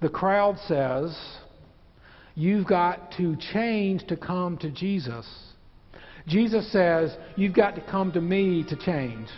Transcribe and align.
The 0.00 0.08
crowd 0.08 0.58
says, 0.66 1.16
You've 2.34 2.66
got 2.66 3.12
to 3.16 3.36
change 3.52 4.06
to 4.06 4.16
come 4.16 4.58
to 4.58 4.70
Jesus. 4.70 5.26
Jesus 6.28 6.70
says, 6.70 7.16
You've 7.36 7.54
got 7.54 7.74
to 7.74 7.80
come 7.80 8.12
to 8.12 8.20
me 8.20 8.64
to 8.68 8.76
change. 8.76 9.28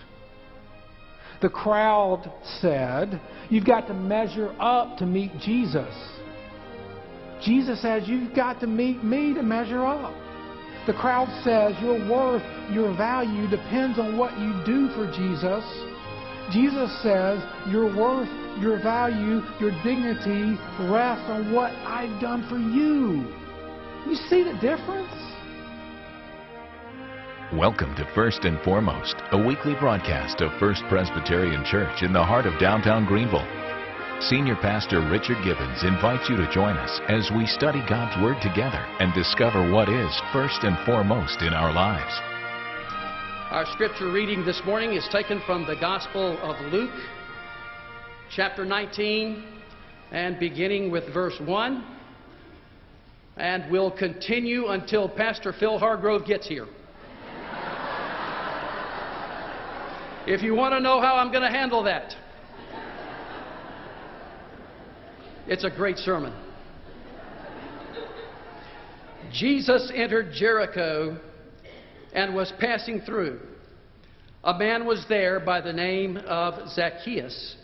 The 1.41 1.48
crowd 1.48 2.30
said, 2.61 3.18
You've 3.48 3.64
got 3.64 3.86
to 3.86 3.95
measure 3.95 4.54
up 4.61 4.98
to 4.98 5.07
meet 5.07 5.32
Jesus. 5.41 5.95
Jesus 7.42 7.80
says, 7.80 8.02
You've 8.06 8.34
got 8.36 8.61
to 8.61 8.66
meet 8.66 9.02
me 9.02 9.32
to 9.32 9.42
measure 9.42 9.86
up. 9.86 10.14
The 10.86 10.92
crowd 10.92 11.29
says, 11.42 11.74
Your 11.82 11.98
worth, 12.11 12.42
your 12.70 12.95
value 12.96 13.48
depends 13.48 13.98
on 13.98 14.18
what 14.18 14.38
you 14.38 14.62
do 14.66 14.88
for 14.90 15.06
Jesus. 15.06 15.64
Jesus 16.51 16.91
says, 17.03 17.41
Your 17.69 17.87
worth, 17.87 18.29
your 18.59 18.82
value, 18.82 19.41
your 19.61 19.71
dignity 19.85 20.58
rests 20.91 21.31
on 21.31 21.53
what 21.53 21.71
I've 21.86 22.21
done 22.21 22.45
for 22.49 22.58
you. 22.58 23.22
You 24.11 24.17
see 24.29 24.43
the 24.43 24.55
difference? 24.55 25.14
Welcome 27.53 27.94
to 27.96 28.11
First 28.17 28.44
and 28.44 28.61
Foremost, 28.63 29.14
a 29.31 29.39
weekly 29.39 29.75
broadcast 29.79 30.41
of 30.41 30.58
First 30.58 30.82
Presbyterian 30.89 31.64
Church 31.64 32.03
in 32.03 32.12
the 32.12 32.25
heart 32.25 32.47
of 32.47 32.58
downtown 32.58 33.06
Greenville. 33.06 33.47
Senior 34.20 34.56
Pastor 34.56 35.08
Richard 35.08 35.39
Gibbons 35.44 35.84
invites 35.84 36.28
you 36.28 36.36
to 36.36 36.50
join 36.53 36.77
us 36.77 37.00
as 37.08 37.30
we 37.36 37.47
study 37.47 37.80
God's 37.89 38.20
Word 38.20 38.42
together 38.42 38.84
and 38.98 39.14
discover 39.14 39.70
what 39.70 39.89
is 39.89 40.20
first 40.33 40.64
and 40.64 40.77
foremost 40.84 41.42
in 41.42 41.55
our 41.55 41.72
lives. 41.72 42.39
Our 43.50 43.67
scripture 43.72 44.12
reading 44.12 44.45
this 44.45 44.62
morning 44.64 44.92
is 44.92 45.09
taken 45.11 45.42
from 45.45 45.67
the 45.67 45.75
Gospel 45.75 46.39
of 46.41 46.72
Luke, 46.72 46.95
chapter 48.31 48.64
19, 48.64 49.42
and 50.12 50.39
beginning 50.39 50.92
with 50.92 51.12
verse 51.12 51.34
1. 51.45 51.84
And 53.39 53.69
we'll 53.69 53.91
continue 53.91 54.69
until 54.69 55.08
Pastor 55.08 55.52
Phil 55.52 55.80
Hargrove 55.80 56.27
gets 56.27 56.47
here. 56.47 56.69
If 60.28 60.42
you 60.42 60.55
want 60.55 60.72
to 60.74 60.80
know 60.80 61.00
how 61.00 61.17
I'm 61.17 61.33
going 61.33 61.42
to 61.42 61.50
handle 61.50 61.83
that, 61.83 62.14
it's 65.48 65.64
a 65.64 65.70
great 65.70 65.98
sermon. 65.98 66.33
Jesus 69.33 69.91
entered 69.92 70.33
Jericho 70.34 71.19
and 72.12 72.34
was 72.34 72.53
passing 72.58 73.00
through. 73.00 73.41
A 74.42 74.58
man 74.58 74.86
was 74.86 75.05
there 75.08 75.39
by 75.41 75.61
the 75.61 75.72
name 75.72 76.17
of 76.17 76.69
Zacchaeus. 76.70 77.56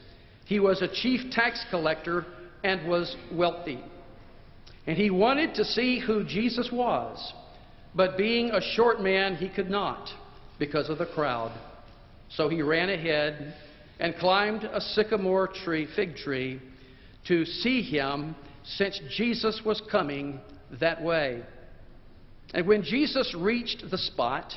He 0.44 0.61
was 0.61 0.83
a 0.83 0.88
chief 0.88 1.30
tax 1.30 1.64
collector 1.70 2.27
and 2.62 2.88
was 2.88 3.16
wealthy. 3.33 3.83
And 4.86 4.97
he 4.97 5.11
wanted 5.11 5.55
to 5.55 5.64
see 5.64 5.98
who 5.98 6.25
Jesus 6.25 6.70
was, 6.70 7.33
but 7.94 8.16
being 8.16 8.50
a 8.50 8.61
short 8.61 9.00
man, 9.00 9.36
he 9.36 9.48
could 9.48 9.70
not 9.70 10.08
because 10.58 10.88
of 10.88 10.98
the 10.98 11.06
crowd. 11.06 11.53
So 12.28 12.48
he 12.48 12.62
ran 12.62 12.91
ahead 12.91 13.55
and 13.98 14.14
climbed 14.16 14.64
a 14.64 14.81
sycamore 14.81 15.48
tree, 15.48 15.88
fig 15.97 16.16
tree, 16.16 16.60
to 17.27 17.44
see 17.44 17.83
him 17.83 18.36
since 18.64 19.00
Jesus 19.16 19.62
was 19.64 19.83
coming 19.91 20.41
that 20.81 21.03
way. 21.03 21.42
And 22.55 22.66
when 22.66 22.83
Jesus 22.83 23.34
reached 23.36 23.91
the 23.91 23.98
spot, 23.98 24.52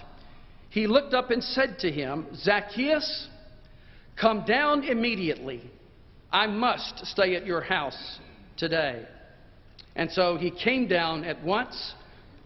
he 0.69 0.87
looked 0.87 1.13
up 1.13 1.31
and 1.31 1.43
said 1.43 1.79
to 1.79 1.91
him, 1.91 2.27
Zacchaeus, 2.35 3.27
come 4.19 4.45
down 4.45 4.83
immediately. 4.83 5.69
I 6.31 6.47
must 6.47 7.05
stay 7.07 7.35
at 7.35 7.45
your 7.45 7.61
house 7.61 8.19
today. 8.57 9.05
And 9.95 10.11
so 10.11 10.37
he 10.37 10.51
came 10.51 10.87
down 10.87 11.23
at 11.23 11.43
once 11.43 11.93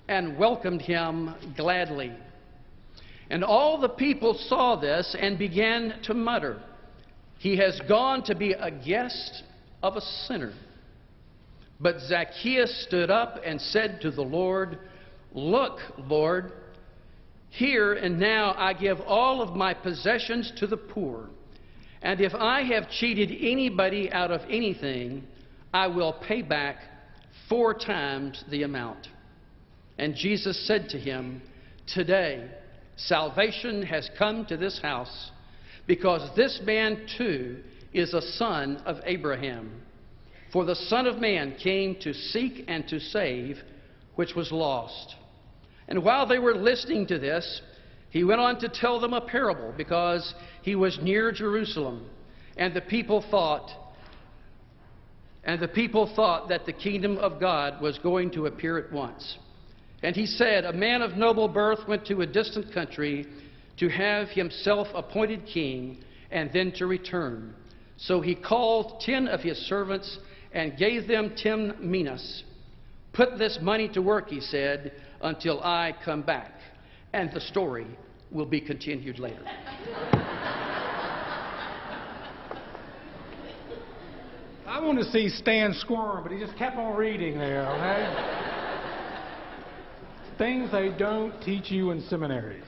and 0.08 0.38
welcomed 0.38 0.82
him 0.82 1.36
gladly. 1.58 2.14
And 3.30 3.44
all 3.44 3.80
the 3.80 3.90
people 3.90 4.36
saw 4.48 4.76
this 4.76 5.16
and 5.20 5.38
began 5.38 5.96
to 6.04 6.14
mutter, 6.14 6.62
He 7.40 7.58
has 7.58 7.80
gone 7.88 8.24
to 8.26 8.36
be 8.36 8.54
a 8.54 8.72
guest 8.72 9.44
of 9.82 9.98
a 9.98 10.02
sinner. 10.02 10.54
But 11.80 12.00
Zacchaeus 12.00 12.86
stood 12.88 13.10
up 13.10 13.42
and 13.44 13.60
said 13.60 14.00
to 14.02 14.12
the 14.12 14.22
Lord, 14.22 14.80
Look, 15.34 15.80
Lord, 15.98 16.52
here 17.50 17.94
and 17.94 18.20
now 18.20 18.56
I 18.58 18.74
give 18.74 19.00
all 19.02 19.42
of 19.42 19.56
my 19.56 19.74
possessions 19.74 20.52
to 20.58 20.68
the 20.68 20.78
poor. 20.78 21.30
And 22.02 22.20
if 22.22 22.34
I 22.34 22.64
have 22.64 22.90
cheated 22.90 23.32
anybody 23.32 24.12
out 24.12 24.32
of 24.32 24.42
anything, 24.50 25.24
I 25.74 25.88
will 25.88 26.14
pay 26.28 26.42
back 26.42 26.78
four 27.50 27.74
times 27.74 28.44
the 28.50 28.64
amount. 28.64 29.08
And 29.98 30.16
Jesus 30.16 30.68
said 30.68 30.90
to 30.90 31.00
him, 31.00 31.42
Today, 31.88 32.50
Salvation 32.96 33.84
has 33.84 34.10
come 34.18 34.46
to 34.46 34.58
this 34.58 34.80
house 34.82 35.32
because 35.88 36.30
this 36.36 36.62
man 36.64 37.08
too 37.18 37.58
is 37.92 38.14
a 38.14 38.22
son 38.22 38.78
of 38.86 38.98
Abraham. 39.06 39.82
For 40.52 40.66
the 40.66 40.76
Son 40.76 41.08
of 41.08 41.18
Man 41.18 41.56
came 41.62 41.96
to 42.02 42.14
seek 42.14 42.66
and 42.68 42.88
to 42.88 43.00
save 43.00 43.58
which 44.16 44.36
was 44.36 44.52
lost. 44.52 45.16
And 45.88 46.04
while 46.04 46.26
they 46.26 46.40
were 46.40 46.56
listening 46.56 47.08
to 47.08 47.20
this, 47.20 47.62
he 48.10 48.24
went 48.24 48.40
on 48.40 48.60
to 48.60 48.70
tell 48.70 49.00
them 49.00 49.14
a 49.14 49.22
parable 49.22 49.74
because 49.76 50.34
he 50.62 50.76
was 50.76 51.00
near 51.02 51.32
Jerusalem. 51.32 52.06
And 52.58 52.74
the 52.74 52.82
people 52.82 53.26
thought, 53.32 53.70
and 55.44 55.60
the 55.60 55.68
people 55.68 56.12
thought 56.16 56.50
that 56.50 56.66
the 56.66 56.74
kingdom 56.74 57.18
of 57.18 57.40
God 57.40 57.82
was 57.82 57.98
going 58.00 58.32
to 58.32 58.46
appear 58.46 58.78
at 58.78 58.92
once. 58.92 59.38
And 60.04 60.16
he 60.16 60.26
said, 60.26 60.66
A 60.66 60.74
man 60.74 61.02
of 61.02 61.18
noble 61.18 61.48
birth 61.48 61.88
went 61.88 62.06
to 62.08 62.22
a 62.22 62.28
distant 62.28 62.74
country 62.74 63.26
to 63.78 63.90
have 63.90 64.28
himself 64.30 64.88
appointed 64.94 65.46
king 65.46 66.04
and 66.30 66.52
then 66.54 66.72
to 66.74 66.86
return. 66.86 67.56
So 67.98 68.22
he 68.22 68.36
called 68.36 69.02
ten 69.02 69.28
of 69.28 69.40
his 69.40 69.58
servants 69.68 70.20
and 70.52 70.78
gave 70.78 71.08
them 71.08 71.34
ten 71.38 71.76
minas. 71.80 72.44
Put 73.14 73.38
this 73.38 73.60
money 73.62 73.88
to 73.90 74.02
work, 74.02 74.30
he 74.30 74.42
said, 74.42 74.92
until 75.24 75.62
I 75.64 75.96
come 76.04 76.22
back. 76.22 76.52
And 77.14 77.32
the 77.34 77.42
story 77.42 77.88
will 78.32 78.46
be 78.46 78.62
continued 78.62 79.20
later. 79.20 79.44
I 84.68 84.80
want 84.80 85.00
to 85.00 85.06
see 85.12 85.30
Stan 85.30 85.74
squirm, 85.74 86.24
but 86.24 86.32
he 86.32 86.40
just 86.40 86.58
kept 86.58 86.78
on 86.78 86.96
reading 86.96 87.38
there, 87.38 87.68
okay? 87.68 88.60
Things 90.38 90.72
they 90.72 90.90
don't 90.98 91.40
teach 91.42 91.70
you 91.70 91.92
in 91.92 92.02
seminary. 92.10 92.62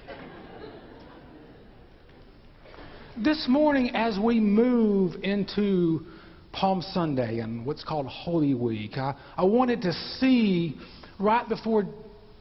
This 3.17 3.47
morning, 3.47 3.91
as 3.95 4.19
we 4.19 4.39
move 4.39 5.15
into 5.23 6.05
Palm 6.51 6.81
Sunday 6.81 7.39
and 7.39 7.65
what's 7.65 7.83
called 7.83 8.05
Holy 8.05 8.53
Week, 8.53 8.97
I, 8.97 9.15
I 9.35 9.43
wanted 9.43 9.81
to 9.81 9.93
see 10.19 10.77
right 11.17 11.47
before 11.49 11.85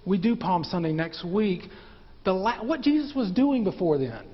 we 0.07 0.19
do 0.19 0.37
Palm 0.37 0.65
Sunday 0.65 0.93
next 0.93 1.25
week 1.25 1.71
the 2.25 2.33
la- 2.33 2.65
what 2.65 2.81
Jesus 2.81 3.15
was 3.15 3.31
doing 3.31 3.65
before 3.65 3.99
then. 3.99 4.25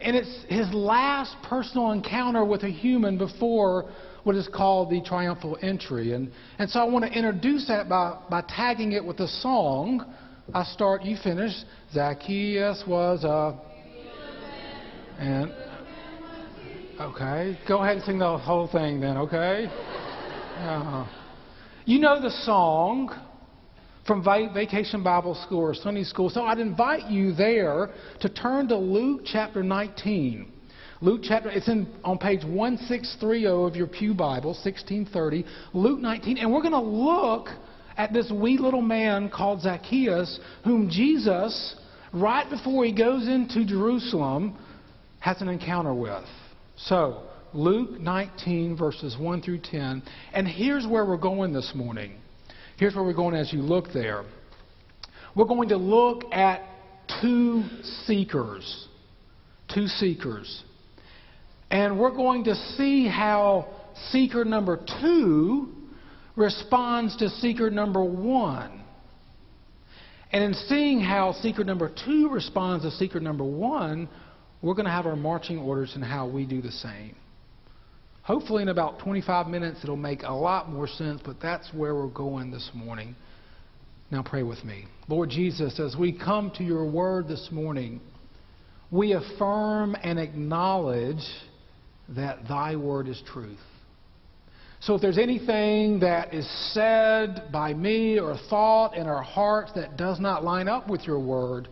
And 0.00 0.14
it's 0.14 0.44
his 0.48 0.72
last 0.72 1.34
personal 1.42 1.90
encounter 1.90 2.44
with 2.44 2.62
a 2.62 2.70
human 2.70 3.18
before 3.18 3.90
what 4.22 4.36
is 4.36 4.48
called 4.54 4.90
the 4.90 5.00
triumphal 5.00 5.58
entry. 5.62 6.12
And, 6.12 6.30
and 6.58 6.70
so 6.70 6.80
I 6.80 6.84
want 6.84 7.04
to 7.04 7.10
introduce 7.10 7.66
that 7.68 7.88
by, 7.88 8.18
by 8.30 8.42
tagging 8.42 8.92
it 8.92 9.04
with 9.04 9.18
a 9.20 9.28
song. 9.28 10.14
I 10.54 10.64
start, 10.64 11.02
you 11.02 11.16
finish. 11.22 11.52
Zacchaeus 11.92 12.84
was 12.86 13.24
a. 13.24 13.58
And. 15.18 15.52
Okay. 17.00 17.58
Go 17.66 17.78
ahead 17.82 17.96
and 17.96 18.04
sing 18.04 18.18
the 18.18 18.38
whole 18.38 18.68
thing 18.68 19.00
then, 19.00 19.16
okay? 19.16 19.66
Uh, 20.58 21.06
you 21.84 22.00
know 22.00 22.20
the 22.20 22.32
song 22.42 23.14
from 24.08 24.24
Vacation 24.24 25.02
Bible 25.02 25.34
School 25.34 25.60
or 25.60 25.74
Sunday 25.74 26.02
School. 26.02 26.30
So 26.30 26.42
I'd 26.42 26.58
invite 26.58 27.10
you 27.10 27.34
there 27.34 27.90
to 28.20 28.28
turn 28.30 28.66
to 28.68 28.76
Luke 28.76 29.20
chapter 29.26 29.62
19. 29.62 30.50
Luke 31.02 31.20
chapter, 31.22 31.50
it's 31.50 31.68
in, 31.68 31.86
on 32.02 32.16
page 32.16 32.42
1630 32.42 33.46
of 33.46 33.76
your 33.76 33.86
Pew 33.86 34.14
Bible, 34.14 34.52
1630. 34.52 35.44
Luke 35.74 36.00
19, 36.00 36.38
and 36.38 36.50
we're 36.50 36.62
going 36.62 36.72
to 36.72 36.80
look 36.80 37.48
at 37.98 38.14
this 38.14 38.32
wee 38.32 38.56
little 38.56 38.80
man 38.80 39.28
called 39.28 39.60
Zacchaeus, 39.60 40.40
whom 40.64 40.88
Jesus, 40.88 41.76
right 42.14 42.48
before 42.48 42.86
he 42.86 42.92
goes 42.92 43.28
into 43.28 43.66
Jerusalem, 43.66 44.56
has 45.20 45.42
an 45.42 45.48
encounter 45.48 45.92
with. 45.92 46.24
So, 46.76 47.24
Luke 47.52 48.00
19, 48.00 48.74
verses 48.74 49.16
1 49.20 49.42
through 49.42 49.60
10. 49.64 50.02
And 50.32 50.48
here's 50.48 50.86
where 50.86 51.04
we're 51.04 51.18
going 51.18 51.52
this 51.52 51.72
morning. 51.74 52.14
Here's 52.78 52.94
where 52.94 53.04
we're 53.04 53.12
going 53.12 53.34
as 53.34 53.52
you 53.52 53.60
look 53.60 53.92
there. 53.92 54.24
We're 55.34 55.46
going 55.46 55.70
to 55.70 55.76
look 55.76 56.32
at 56.32 56.62
two 57.20 57.64
seekers. 58.06 58.86
Two 59.72 59.88
seekers. 59.88 60.62
And 61.70 61.98
we're 61.98 62.14
going 62.14 62.44
to 62.44 62.54
see 62.54 63.08
how 63.08 63.68
seeker 64.10 64.44
number 64.44 64.78
two 65.00 65.74
responds 66.36 67.16
to 67.16 67.28
seeker 67.28 67.68
number 67.68 68.04
one. 68.04 68.84
And 70.30 70.44
in 70.44 70.54
seeing 70.54 71.00
how 71.00 71.32
seeker 71.32 71.64
number 71.64 71.90
two 72.04 72.28
responds 72.30 72.84
to 72.84 72.92
seeker 72.92 73.18
number 73.18 73.44
one, 73.44 74.08
we're 74.62 74.74
going 74.74 74.86
to 74.86 74.92
have 74.92 75.06
our 75.06 75.16
marching 75.16 75.58
orders 75.58 75.94
in 75.96 76.02
how 76.02 76.28
we 76.28 76.46
do 76.46 76.62
the 76.62 76.70
same. 76.70 77.16
Hopefully, 78.28 78.62
in 78.62 78.68
about 78.68 78.98
25 78.98 79.46
minutes, 79.46 79.78
it'll 79.82 79.96
make 79.96 80.22
a 80.22 80.30
lot 80.30 80.68
more 80.68 80.86
sense, 80.86 81.18
but 81.24 81.40
that's 81.40 81.66
where 81.72 81.94
we're 81.94 82.08
going 82.08 82.50
this 82.50 82.70
morning. 82.74 83.16
Now, 84.10 84.22
pray 84.22 84.42
with 84.42 84.62
me. 84.66 84.84
Lord 85.08 85.30
Jesus, 85.30 85.80
as 85.80 85.96
we 85.96 86.12
come 86.12 86.52
to 86.56 86.62
your 86.62 86.84
word 86.84 87.26
this 87.26 87.48
morning, 87.50 88.02
we 88.90 89.14
affirm 89.14 89.96
and 90.02 90.18
acknowledge 90.18 91.24
that 92.10 92.46
thy 92.46 92.76
word 92.76 93.08
is 93.08 93.22
truth. 93.32 93.56
So 94.80 94.94
if 94.94 95.00
there's 95.00 95.16
anything 95.16 96.00
that 96.00 96.34
is 96.34 96.46
said 96.74 97.48
by 97.50 97.72
me 97.72 98.20
or 98.20 98.36
thought 98.50 98.94
in 98.94 99.06
our 99.06 99.22
hearts 99.22 99.72
that 99.74 99.96
does 99.96 100.20
not 100.20 100.44
line 100.44 100.68
up 100.68 100.86
with 100.86 101.04
your 101.04 101.18
word, 101.18 101.66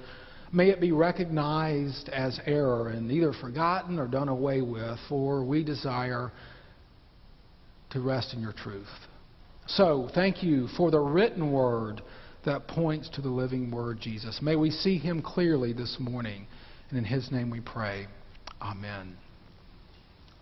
may 0.56 0.70
it 0.70 0.80
be 0.80 0.90
recognized 0.90 2.08
as 2.08 2.40
error 2.46 2.88
and 2.88 3.12
either 3.12 3.32
forgotten 3.34 3.98
or 3.98 4.08
done 4.08 4.28
away 4.28 4.62
with, 4.62 4.98
for 5.08 5.44
we 5.44 5.62
desire 5.62 6.32
to 7.90 8.00
rest 8.00 8.32
in 8.32 8.40
your 8.40 8.54
truth. 8.54 8.88
So 9.66 10.08
thank 10.14 10.42
you 10.42 10.68
for 10.76 10.90
the 10.90 10.98
written 10.98 11.52
word 11.52 12.00
that 12.46 12.66
points 12.68 13.10
to 13.10 13.20
the 13.20 13.28
living 13.28 13.70
word, 13.70 14.00
Jesus. 14.00 14.40
May 14.40 14.56
we 14.56 14.70
see 14.70 14.96
him 14.96 15.20
clearly 15.20 15.74
this 15.74 15.96
morning. 15.98 16.46
And 16.88 16.98
in 16.98 17.04
his 17.04 17.30
name 17.30 17.50
we 17.50 17.60
pray. 17.60 18.06
Amen. 18.62 19.16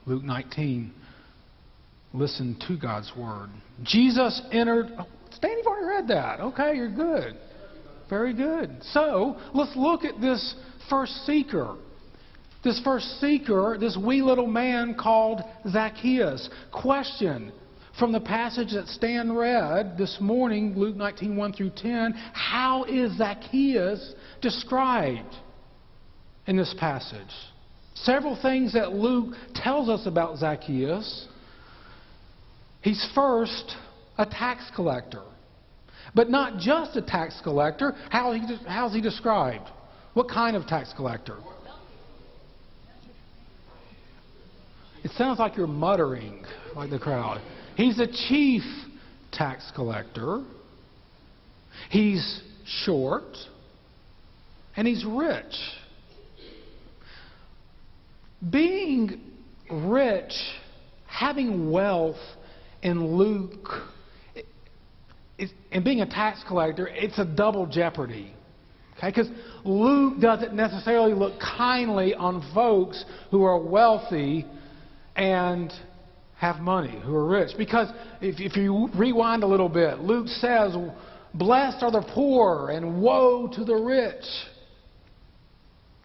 Luke 0.07 0.23
19 0.23 0.93
listen 2.13 2.57
to 2.69 2.79
God's 2.79 3.11
word. 3.17 3.51
Jesus 3.83 4.41
entered. 4.53 4.87
Oh, 4.97 5.07
Stan, 5.33 5.51
you've 5.57 5.67
already 5.67 5.87
read 5.87 6.09
that. 6.09 6.41
Okay, 6.41 6.77
you're 6.77 6.95
good. 6.95 7.37
Very 8.15 8.33
good. 8.33 8.77
So 8.93 9.37
let's 9.55 9.75
look 9.75 10.05
at 10.05 10.21
this 10.21 10.55
first 10.89 11.27
seeker. 11.27 11.75
This 12.63 12.81
first 12.85 13.21
seeker, 13.21 13.77
this 13.81 13.97
wee 13.97 14.23
little 14.23 14.47
man 14.47 14.95
called 14.95 15.41
Zacchaeus. 15.69 16.49
Question 16.71 17.53
from 17.99 18.13
the 18.13 18.21
passage 18.21 18.69
that 18.75 18.87
Stan 18.87 19.33
read 19.33 19.99
this 19.99 20.19
morning, 20.21 20.79
Luke 20.79 20.95
19, 20.95 21.37
1 21.37 21.53
through 21.55 21.73
10. 21.75 22.13
How 22.35 22.85
is 22.85 23.19
Zacchaeus 23.19 24.15
described 24.41 25.35
in 26.47 26.57
this 26.57 26.73
passage? 26.79 27.35
Several 27.95 28.41
things 28.41 28.75
that 28.75 28.93
Luke 28.93 29.35
tells 29.57 29.89
us 29.89 30.07
about 30.07 30.39
Zacchaeus. 30.39 31.27
He's 32.81 33.05
first 33.13 33.75
a 34.17 34.25
tax 34.25 34.71
collector. 34.77 35.25
But 36.15 36.31
not 36.31 36.59
just 36.59 36.97
a 36.97 37.03
tax 37.03 37.41
collector. 37.43 37.95
How 38.11 38.33
he, 38.33 38.43
how's 38.67 38.93
he 38.93 39.01
described? 39.01 39.69
What 40.15 40.29
kind 40.29 40.57
of 40.57 40.67
tax 40.67 40.93
collector? 40.95 41.39
It 45.03 45.11
sounds 45.13 45.39
like 45.39 45.57
you're 45.57 45.67
muttering 45.67 46.45
like 46.75 46.91
the 46.91 46.99
crowd. 46.99 47.43
He's 47.77 47.99
a 47.99 48.07
chief 48.07 48.63
tax 49.33 49.71
collector. 49.75 50.43
He's 51.91 52.43
short. 52.65 53.37
And 54.77 54.87
he's 54.87 55.05
rich. 55.05 55.55
Being 58.51 59.21
rich, 59.71 60.33
having 61.07 61.71
wealth, 61.71 62.17
in 62.85 63.17
Luke, 63.17 63.69
and 65.73 65.85
being 65.85 66.01
a 66.01 66.07
tax 66.07 66.43
collector, 66.47 66.89
it's 66.89 67.19
a 67.19 67.25
double 67.25 67.67
jeopardy. 67.67 68.35
Okay? 68.97 69.09
Because 69.09 69.29
Luke 69.65 70.21
doesn't 70.21 70.55
necessarily 70.55 71.13
look 71.13 71.41
kindly 71.41 72.15
on 72.15 72.49
folks 72.55 73.05
who 73.31 73.45
are 73.45 73.59
wealthy 73.59 74.47
and 75.17 75.73
have 76.37 76.61
money, 76.61 77.01
who 77.05 77.15
are 77.15 77.27
rich. 77.27 77.57
Because 77.57 77.89
if, 78.21 78.41
if 78.41 78.57
you 78.57 78.89
rewind 78.95 79.43
a 79.43 79.47
little 79.47 79.69
bit, 79.69 80.01
Luke 80.01 80.29
says, 80.29 80.77
Blessed 81.35 81.83
are 81.83 81.91
the 81.91 82.07
poor, 82.15 82.71
and 82.71 83.03
woe 83.03 83.49
to 83.55 83.65
the 83.65 83.75
rich. 83.75 84.25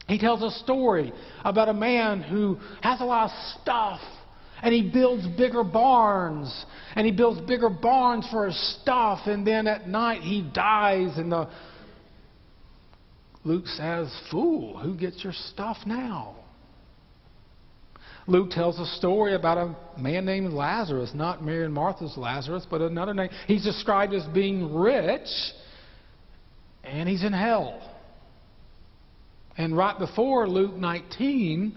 He 0.07 0.17
tells 0.17 0.41
a 0.41 0.49
story 0.63 1.13
about 1.45 1.69
a 1.69 1.73
man 1.73 2.21
who 2.21 2.57
has 2.81 2.99
a 2.99 3.05
lot 3.05 3.25
of 3.25 3.61
stuff 3.61 4.01
and 4.61 4.73
he 4.73 4.89
builds 4.89 5.25
bigger 5.37 5.63
barns. 5.63 6.65
And 6.95 7.05
he 7.05 7.11
builds 7.11 7.39
bigger 7.41 7.69
barns 7.69 8.27
for 8.29 8.47
his 8.47 8.79
stuff. 8.81 9.21
And 9.25 9.45
then 9.45 9.67
at 9.67 9.87
night 9.87 10.21
he 10.21 10.41
dies. 10.53 11.17
And 11.17 11.31
the 11.31 11.49
Luke 13.43 13.67
says, 13.67 14.13
Fool, 14.31 14.77
who 14.77 14.95
gets 14.95 15.23
your 15.23 15.33
stuff 15.33 15.77
now? 15.85 16.35
Luke 18.27 18.51
tells 18.51 18.79
a 18.79 18.85
story 18.97 19.33
about 19.33 19.57
a 19.57 19.99
man 19.99 20.23
named 20.23 20.53
Lazarus, 20.53 21.11
not 21.15 21.43
Mary 21.43 21.65
and 21.65 21.73
Martha's 21.73 22.15
Lazarus, 22.15 22.65
but 22.69 22.79
another 22.79 23.13
name. 23.13 23.29
He's 23.47 23.63
described 23.63 24.13
as 24.13 24.23
being 24.27 24.75
rich, 24.75 25.27
and 26.83 27.09
he's 27.09 27.23
in 27.23 27.33
hell. 27.33 27.81
And 29.57 29.75
right 29.75 29.97
before 29.97 30.47
Luke 30.47 30.75
19, 30.75 31.75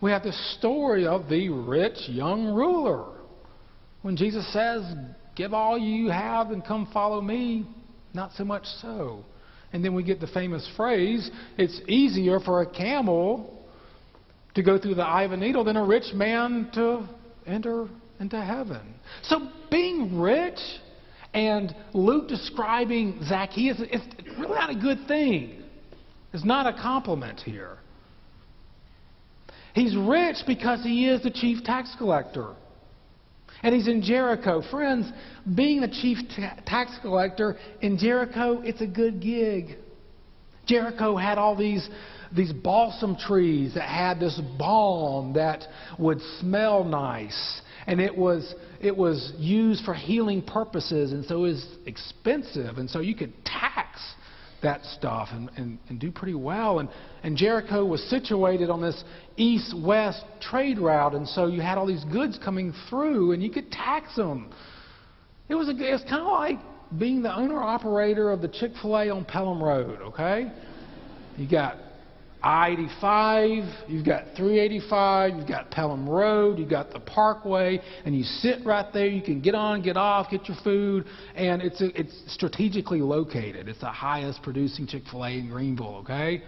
we 0.00 0.10
have 0.10 0.22
the 0.22 0.32
story 0.58 1.06
of 1.06 1.28
the 1.28 1.48
rich 1.48 2.08
young 2.08 2.54
ruler. 2.54 3.04
When 4.02 4.16
Jesus 4.16 4.50
says, 4.52 4.82
Give 5.36 5.54
all 5.54 5.78
you 5.78 6.10
have 6.10 6.50
and 6.50 6.64
come 6.64 6.88
follow 6.92 7.20
me, 7.20 7.66
not 8.12 8.32
so 8.32 8.44
much 8.44 8.64
so. 8.82 9.24
And 9.72 9.84
then 9.84 9.94
we 9.94 10.02
get 10.02 10.20
the 10.20 10.26
famous 10.26 10.68
phrase, 10.76 11.30
It's 11.56 11.80
easier 11.86 12.40
for 12.40 12.62
a 12.62 12.66
camel 12.66 13.66
to 14.54 14.62
go 14.62 14.78
through 14.78 14.96
the 14.96 15.04
eye 15.04 15.22
of 15.22 15.32
a 15.32 15.36
needle 15.36 15.64
than 15.64 15.76
a 15.76 15.84
rich 15.84 16.12
man 16.12 16.70
to 16.74 17.08
enter 17.46 17.88
into 18.18 18.40
heaven. 18.40 18.94
So 19.22 19.48
being 19.70 20.20
rich 20.20 20.58
and 21.32 21.74
Luke 21.94 22.28
describing 22.28 23.20
Zacchaeus, 23.24 23.76
it's 23.80 24.04
really 24.38 24.54
not 24.54 24.70
a 24.70 24.74
good 24.74 25.06
thing. 25.06 25.62
It's 26.32 26.44
not 26.44 26.66
a 26.66 26.72
compliment 26.80 27.40
here. 27.40 27.78
He's 29.80 29.96
rich 29.96 30.36
because 30.46 30.82
he 30.82 31.08
is 31.08 31.22
the 31.22 31.30
chief 31.30 31.64
tax 31.64 31.94
collector. 31.96 32.54
And 33.62 33.74
he's 33.74 33.88
in 33.88 34.02
Jericho. 34.02 34.62
Friends, 34.70 35.10
being 35.54 35.80
the 35.80 35.88
chief 35.88 36.18
ta- 36.36 36.56
tax 36.66 36.98
collector 37.00 37.56
in 37.80 37.96
Jericho, 37.96 38.60
it's 38.60 38.82
a 38.82 38.86
good 38.86 39.22
gig. 39.22 39.78
Jericho 40.66 41.16
had 41.16 41.38
all 41.38 41.56
these, 41.56 41.88
these 42.36 42.52
balsam 42.52 43.16
trees 43.16 43.72
that 43.72 43.88
had 43.88 44.20
this 44.20 44.38
balm 44.58 45.32
that 45.32 45.64
would 45.98 46.20
smell 46.40 46.84
nice. 46.84 47.62
And 47.86 48.02
it 48.02 48.14
was, 48.14 48.54
it 48.82 48.94
was 48.94 49.32
used 49.38 49.82
for 49.86 49.94
healing 49.94 50.42
purposes, 50.42 51.12
and 51.12 51.24
so 51.24 51.36
it 51.36 51.48
was 51.48 51.66
expensive. 51.86 52.76
And 52.76 52.90
so 52.90 53.00
you 53.00 53.14
could 53.14 53.32
tax 53.46 53.98
that 54.62 54.84
stuff 54.84 55.28
and, 55.32 55.50
and, 55.56 55.78
and 55.88 56.00
do 56.00 56.10
pretty 56.10 56.34
well. 56.34 56.78
And, 56.78 56.88
and 57.22 57.36
Jericho 57.36 57.84
was 57.84 58.02
situated 58.10 58.70
on 58.70 58.80
this 58.80 59.02
east 59.36 59.74
west 59.76 60.24
trade 60.40 60.78
route, 60.78 61.14
and 61.14 61.26
so 61.26 61.46
you 61.46 61.60
had 61.60 61.78
all 61.78 61.86
these 61.86 62.04
goods 62.04 62.38
coming 62.42 62.72
through, 62.88 63.32
and 63.32 63.42
you 63.42 63.50
could 63.50 63.70
tax 63.70 64.14
them. 64.16 64.50
It 65.48 65.54
was, 65.54 65.68
a, 65.68 65.72
it 65.72 65.92
was 65.92 66.02
kind 66.02 66.22
of 66.22 66.28
like 66.28 66.58
being 66.98 67.22
the 67.22 67.34
owner 67.34 67.62
operator 67.62 68.30
of 68.30 68.42
the 68.42 68.48
Chick 68.48 68.72
fil 68.80 68.96
A 68.96 69.10
on 69.10 69.24
Pelham 69.24 69.62
Road, 69.62 70.00
okay? 70.02 70.52
You 71.36 71.48
got 71.48 71.76
I 72.42 72.70
85, 72.70 73.64
you've 73.88 74.06
got 74.06 74.24
385, 74.36 75.36
you've 75.36 75.48
got 75.48 75.70
Pelham 75.70 76.08
Road, 76.08 76.58
you've 76.58 76.70
got 76.70 76.90
the 76.90 77.00
Parkway, 77.00 77.80
and 78.04 78.16
you 78.16 78.24
sit 78.24 78.64
right 78.64 78.86
there. 78.92 79.06
You 79.06 79.22
can 79.22 79.40
get 79.40 79.54
on, 79.54 79.82
get 79.82 79.96
off, 79.96 80.30
get 80.30 80.48
your 80.48 80.56
food, 80.64 81.04
and 81.34 81.60
it's, 81.60 81.80
a, 81.80 82.00
it's 82.00 82.14
strategically 82.28 83.00
located. 83.00 83.68
It's 83.68 83.80
the 83.80 83.86
highest 83.86 84.42
producing 84.42 84.86
Chick 84.86 85.02
fil 85.10 85.24
A 85.24 85.30
in 85.30 85.50
Greenville, 85.50 85.96
okay? 86.02 86.42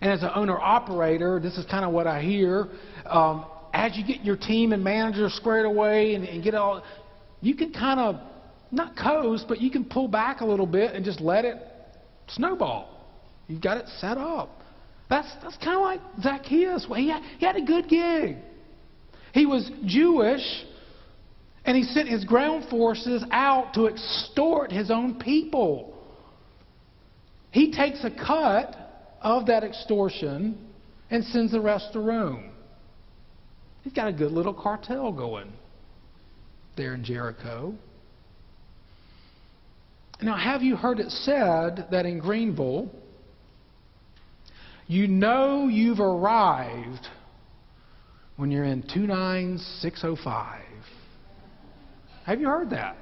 And 0.00 0.12
as 0.12 0.22
an 0.22 0.30
owner 0.34 0.58
operator, 0.58 1.40
this 1.40 1.56
is 1.56 1.64
kind 1.66 1.84
of 1.84 1.92
what 1.92 2.06
I 2.06 2.20
hear. 2.20 2.68
Um, 3.06 3.46
as 3.72 3.96
you 3.96 4.06
get 4.06 4.24
your 4.24 4.36
team 4.36 4.72
and 4.72 4.82
manager 4.84 5.28
squared 5.30 5.66
away 5.66 6.14
and, 6.14 6.24
and 6.24 6.42
get 6.42 6.54
all, 6.54 6.82
you 7.40 7.54
can 7.54 7.72
kind 7.72 8.00
of, 8.00 8.16
not 8.70 8.96
coast, 8.96 9.46
but 9.48 9.60
you 9.60 9.70
can 9.70 9.84
pull 9.84 10.08
back 10.08 10.40
a 10.40 10.44
little 10.44 10.66
bit 10.66 10.94
and 10.94 11.04
just 11.04 11.20
let 11.20 11.44
it 11.44 11.56
snowball. 12.28 12.94
You've 13.46 13.62
got 13.62 13.78
it 13.78 13.86
set 13.98 14.18
up. 14.18 14.57
That's, 15.08 15.28
that's 15.42 15.56
kind 15.56 15.76
of 15.76 15.82
like 15.82 16.00
Zacchaeus. 16.22 16.86
He, 16.94 17.08
had, 17.08 17.22
he 17.38 17.46
had 17.46 17.56
a 17.56 17.64
good 17.64 17.88
gig. 17.88 18.36
He 19.32 19.46
was 19.46 19.70
Jewish, 19.84 20.42
and 21.64 21.76
he 21.76 21.82
sent 21.82 22.08
his 22.08 22.24
ground 22.24 22.68
forces 22.68 23.24
out 23.30 23.74
to 23.74 23.86
extort 23.86 24.70
his 24.70 24.90
own 24.90 25.18
people. 25.18 25.96
He 27.50 27.72
takes 27.72 28.04
a 28.04 28.10
cut 28.10 28.76
of 29.22 29.46
that 29.46 29.64
extortion 29.64 30.58
and 31.10 31.24
sends 31.24 31.52
the 31.52 31.60
rest 31.60 31.92
to 31.94 32.00
Rome. 32.00 32.50
He's 33.82 33.92
got 33.92 34.08
a 34.08 34.12
good 34.12 34.32
little 34.32 34.52
cartel 34.52 35.10
going. 35.12 35.50
there 36.76 36.94
in 36.94 37.02
Jericho. 37.02 37.74
Now, 40.20 40.36
have 40.36 40.62
you 40.62 40.76
heard 40.76 41.00
it 41.00 41.10
said 41.10 41.86
that 41.90 42.04
in 42.04 42.18
Greenville, 42.18 42.90
you 44.88 45.06
know 45.06 45.68
you've 45.68 46.00
arrived 46.00 47.06
when 48.36 48.50
you're 48.50 48.64
in 48.64 48.82
29605? 48.82 50.62
Have 52.24 52.40
you 52.40 52.48
heard 52.48 52.70
that? 52.70 52.96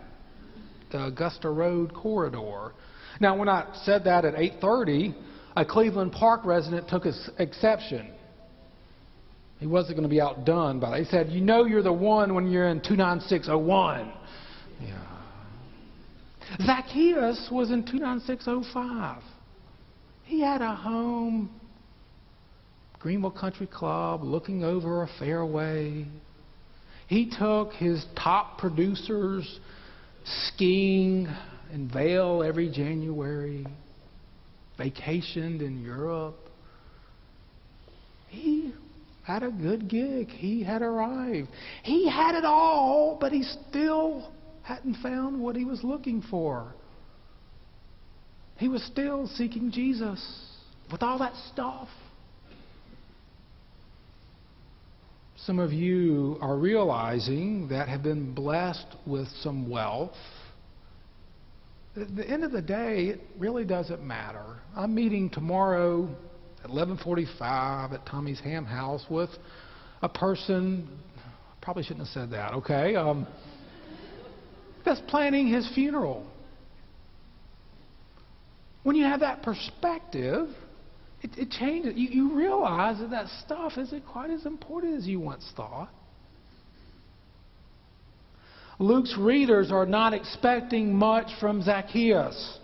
The 0.92 1.06
Augusta 1.06 1.48
Road 1.48 1.94
corridor. 1.94 2.72
Now, 3.20 3.36
when 3.36 3.48
I 3.48 3.66
said 3.84 4.04
that 4.04 4.24
at 4.24 4.34
8:30, 4.34 5.14
a 5.56 5.64
Cleveland 5.64 6.12
Park 6.12 6.44
resident 6.44 6.88
took 6.88 7.06
exception. 7.38 8.08
He 9.58 9.66
wasn't 9.66 9.96
going 9.96 10.08
to 10.08 10.14
be 10.14 10.20
outdone 10.20 10.78
by 10.80 10.90
that. 10.90 10.98
He 10.98 11.06
said, 11.06 11.30
"You 11.30 11.40
know 11.40 11.64
you're 11.64 11.82
the 11.82 11.92
one 11.92 12.34
when 12.34 12.50
you're 12.50 12.68
in 12.68 12.80
29601." 12.80 14.12
Yeah. 14.82 14.94
Zacchaeus 16.64 17.48
was 17.50 17.70
in 17.70 17.84
29605. 17.84 19.22
He 20.24 20.40
had 20.40 20.60
a 20.60 20.74
home, 20.74 21.50
Greenville 23.06 23.30
Country 23.30 23.68
Club, 23.68 24.24
looking 24.24 24.64
over 24.64 25.04
a 25.04 25.08
fairway. 25.20 26.04
He 27.06 27.30
took 27.38 27.72
his 27.74 28.04
top 28.20 28.58
producers 28.58 29.60
skiing 30.24 31.28
in 31.72 31.88
Vail 31.88 32.42
every 32.42 32.68
January, 32.68 33.64
vacationed 34.76 35.62
in 35.62 35.84
Europe. 35.84 36.34
He 38.26 38.74
had 39.22 39.44
a 39.44 39.52
good 39.52 39.88
gig. 39.88 40.26
He 40.30 40.64
had 40.64 40.82
arrived. 40.82 41.46
He 41.84 42.10
had 42.10 42.34
it 42.34 42.44
all, 42.44 43.18
but 43.20 43.30
he 43.30 43.44
still 43.68 44.32
hadn't 44.64 44.96
found 44.96 45.40
what 45.40 45.54
he 45.54 45.64
was 45.64 45.84
looking 45.84 46.24
for. 46.28 46.74
He 48.56 48.66
was 48.66 48.82
still 48.82 49.28
seeking 49.28 49.70
Jesus 49.70 50.20
with 50.90 51.04
all 51.04 51.20
that 51.20 51.34
stuff. 51.52 51.86
Some 55.46 55.60
of 55.60 55.72
you 55.72 56.38
are 56.40 56.56
realizing 56.56 57.68
that 57.68 57.88
have 57.88 58.02
been 58.02 58.34
blessed 58.34 58.96
with 59.06 59.28
some 59.42 59.70
wealth. 59.70 60.10
At 61.94 62.16
the 62.16 62.28
end 62.28 62.42
of 62.42 62.50
the 62.50 62.60
day, 62.60 63.10
it 63.10 63.20
really 63.38 63.64
doesn't 63.64 64.02
matter. 64.02 64.44
I'm 64.74 64.92
meeting 64.92 65.30
tomorrow 65.30 66.08
at 66.64 66.70
11:45 66.70 67.92
at 67.92 68.04
Tommy's 68.06 68.40
Ham 68.40 68.64
House 68.64 69.08
with 69.08 69.30
a 70.02 70.08
person. 70.08 70.88
Probably 71.60 71.84
shouldn't 71.84 72.08
have 72.08 72.12
said 72.12 72.30
that. 72.30 72.54
Okay. 72.54 72.96
Um, 72.96 73.24
that's 74.84 75.00
planning 75.02 75.46
his 75.46 75.72
funeral. 75.76 76.26
When 78.82 78.96
you 78.96 79.04
have 79.04 79.20
that 79.20 79.44
perspective, 79.44 80.48
it, 81.22 81.30
it 81.36 81.50
changes. 81.50 81.94
You, 81.96 82.08
you 82.08 82.36
realize 82.36 82.98
that 82.98 83.10
that 83.10 83.28
stuff 83.44 83.72
isn't 83.78 84.06
quite 84.06 84.30
as 84.30 84.46
important 84.46 84.98
as 84.98 85.06
you 85.06 85.20
once 85.20 85.50
thought. 85.56 85.90
Luke's 88.78 89.16
readers 89.18 89.72
are 89.72 89.86
not 89.86 90.12
expecting 90.12 90.94
much 90.94 91.28
from 91.40 91.62
Zacchaeus. 91.62 92.58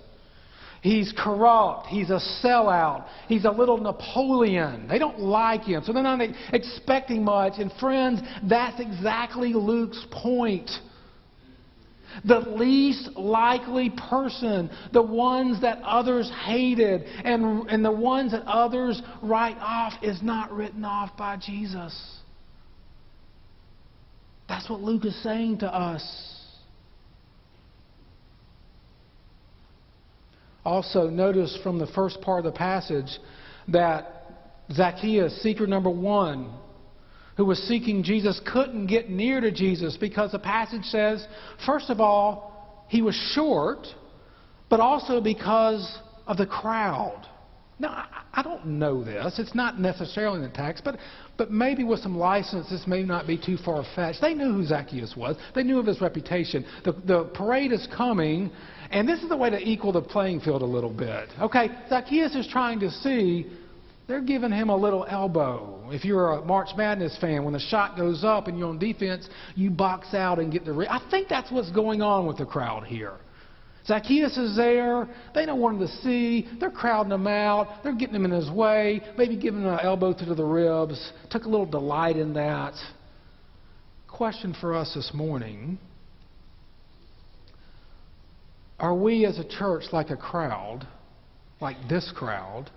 He's 0.82 1.14
corrupt. 1.16 1.86
He's 1.86 2.10
a 2.10 2.20
sellout. 2.42 3.06
He's 3.28 3.44
a 3.44 3.50
little 3.50 3.78
Napoleon. 3.78 4.88
They 4.88 4.98
don't 4.98 5.20
like 5.20 5.62
him, 5.62 5.82
so 5.84 5.92
they're 5.92 6.02
not 6.02 6.20
expecting 6.52 7.24
much. 7.24 7.54
And 7.58 7.72
friends, 7.78 8.20
that's 8.48 8.80
exactly 8.80 9.54
Luke's 9.54 10.04
point. 10.10 10.68
The 12.24 12.40
least 12.40 13.10
likely 13.16 13.90
person, 13.90 14.70
the 14.92 15.02
ones 15.02 15.60
that 15.62 15.78
others 15.82 16.30
hated, 16.44 17.02
and, 17.24 17.68
and 17.68 17.84
the 17.84 17.92
ones 17.92 18.32
that 18.32 18.42
others 18.46 19.00
write 19.22 19.56
off, 19.58 19.94
is 20.02 20.22
not 20.22 20.52
written 20.52 20.84
off 20.84 21.16
by 21.16 21.36
Jesus. 21.36 22.20
That's 24.48 24.68
what 24.68 24.80
Luke 24.80 25.04
is 25.04 25.20
saying 25.22 25.58
to 25.58 25.74
us. 25.74 26.32
Also, 30.64 31.08
notice 31.08 31.58
from 31.62 31.78
the 31.78 31.88
first 31.88 32.20
part 32.20 32.44
of 32.44 32.52
the 32.52 32.58
passage 32.58 33.18
that 33.68 34.26
Zacchaeus, 34.70 35.42
seeker 35.42 35.66
number 35.66 35.90
one, 35.90 36.52
who 37.36 37.44
was 37.44 37.58
seeking 37.60 38.02
Jesus 38.02 38.40
couldn't 38.46 38.86
get 38.86 39.08
near 39.08 39.40
to 39.40 39.50
Jesus 39.50 39.96
because 39.96 40.32
the 40.32 40.38
passage 40.38 40.84
says, 40.84 41.26
first 41.64 41.90
of 41.90 42.00
all, 42.00 42.86
he 42.88 43.02
was 43.02 43.14
short, 43.34 43.86
but 44.68 44.80
also 44.80 45.20
because 45.20 45.98
of 46.26 46.36
the 46.36 46.46
crowd. 46.46 47.26
Now, 47.78 48.06
I 48.32 48.42
don't 48.42 48.64
know 48.66 49.02
this. 49.02 49.38
It's 49.38 49.54
not 49.54 49.80
necessarily 49.80 50.36
in 50.36 50.42
the 50.42 50.50
text, 50.50 50.84
but, 50.84 50.98
but 51.36 51.50
maybe 51.50 51.84
with 51.84 52.00
some 52.00 52.16
license, 52.16 52.70
this 52.70 52.86
may 52.86 53.02
not 53.02 53.26
be 53.26 53.36
too 53.36 53.56
far 53.56 53.84
fetched. 53.96 54.20
They 54.20 54.34
knew 54.34 54.52
who 54.52 54.64
Zacchaeus 54.64 55.16
was, 55.16 55.36
they 55.54 55.62
knew 55.62 55.78
of 55.78 55.86
his 55.86 56.00
reputation. 56.00 56.64
The, 56.84 56.92
the 56.92 57.24
parade 57.34 57.72
is 57.72 57.88
coming, 57.96 58.52
and 58.90 59.08
this 59.08 59.22
is 59.22 59.28
the 59.28 59.36
way 59.36 59.50
to 59.50 59.58
equal 59.58 59.90
the 59.90 60.02
playing 60.02 60.40
field 60.40 60.62
a 60.62 60.66
little 60.66 60.92
bit. 60.92 61.30
Okay, 61.40 61.70
Zacchaeus 61.88 62.36
is 62.36 62.46
trying 62.46 62.78
to 62.80 62.90
see 62.90 63.50
they're 64.06 64.20
giving 64.20 64.50
him 64.50 64.68
a 64.68 64.76
little 64.76 65.06
elbow. 65.08 65.88
If 65.90 66.04
you're 66.04 66.32
a 66.32 66.44
March 66.44 66.70
Madness 66.76 67.16
fan, 67.20 67.44
when 67.44 67.52
the 67.52 67.60
shot 67.60 67.96
goes 67.96 68.24
up 68.24 68.48
and 68.48 68.58
you're 68.58 68.68
on 68.68 68.78
defense, 68.78 69.28
you 69.54 69.70
box 69.70 70.14
out 70.14 70.38
and 70.38 70.52
get 70.52 70.64
the. 70.64 70.72
Re- 70.72 70.88
I 70.88 71.00
think 71.10 71.28
that's 71.28 71.50
what's 71.50 71.70
going 71.70 72.02
on 72.02 72.26
with 72.26 72.38
the 72.38 72.46
crowd 72.46 72.84
here. 72.84 73.14
Zacchaeus 73.86 74.36
is 74.36 74.56
there. 74.56 75.08
They 75.34 75.44
don't 75.44 75.60
want 75.60 75.80
him 75.80 75.86
to 75.86 75.92
see. 76.02 76.48
They're 76.60 76.70
crowding 76.70 77.12
him 77.12 77.26
out. 77.26 77.82
They're 77.82 77.94
getting 77.94 78.14
him 78.14 78.24
in 78.24 78.30
his 78.30 78.50
way, 78.50 79.02
maybe 79.18 79.36
giving 79.36 79.62
him 79.62 79.68
an 79.68 79.80
elbow 79.80 80.12
to 80.12 80.34
the 80.34 80.44
ribs. 80.44 81.12
Took 81.30 81.44
a 81.44 81.48
little 81.48 81.66
delight 81.66 82.16
in 82.16 82.32
that. 82.34 82.74
Question 84.08 84.54
for 84.60 84.74
us 84.74 84.92
this 84.94 85.10
morning 85.14 85.78
Are 88.78 88.94
we 88.94 89.24
as 89.26 89.38
a 89.38 89.44
church 89.44 89.84
like 89.92 90.10
a 90.10 90.16
crowd, 90.16 90.86
like 91.60 91.76
this 91.88 92.12
crowd? 92.14 92.70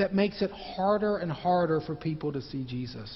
That 0.00 0.14
makes 0.14 0.40
it 0.40 0.50
harder 0.50 1.18
and 1.18 1.30
harder 1.30 1.78
for 1.82 1.94
people 1.94 2.32
to 2.32 2.40
see 2.40 2.64
Jesus. 2.64 3.14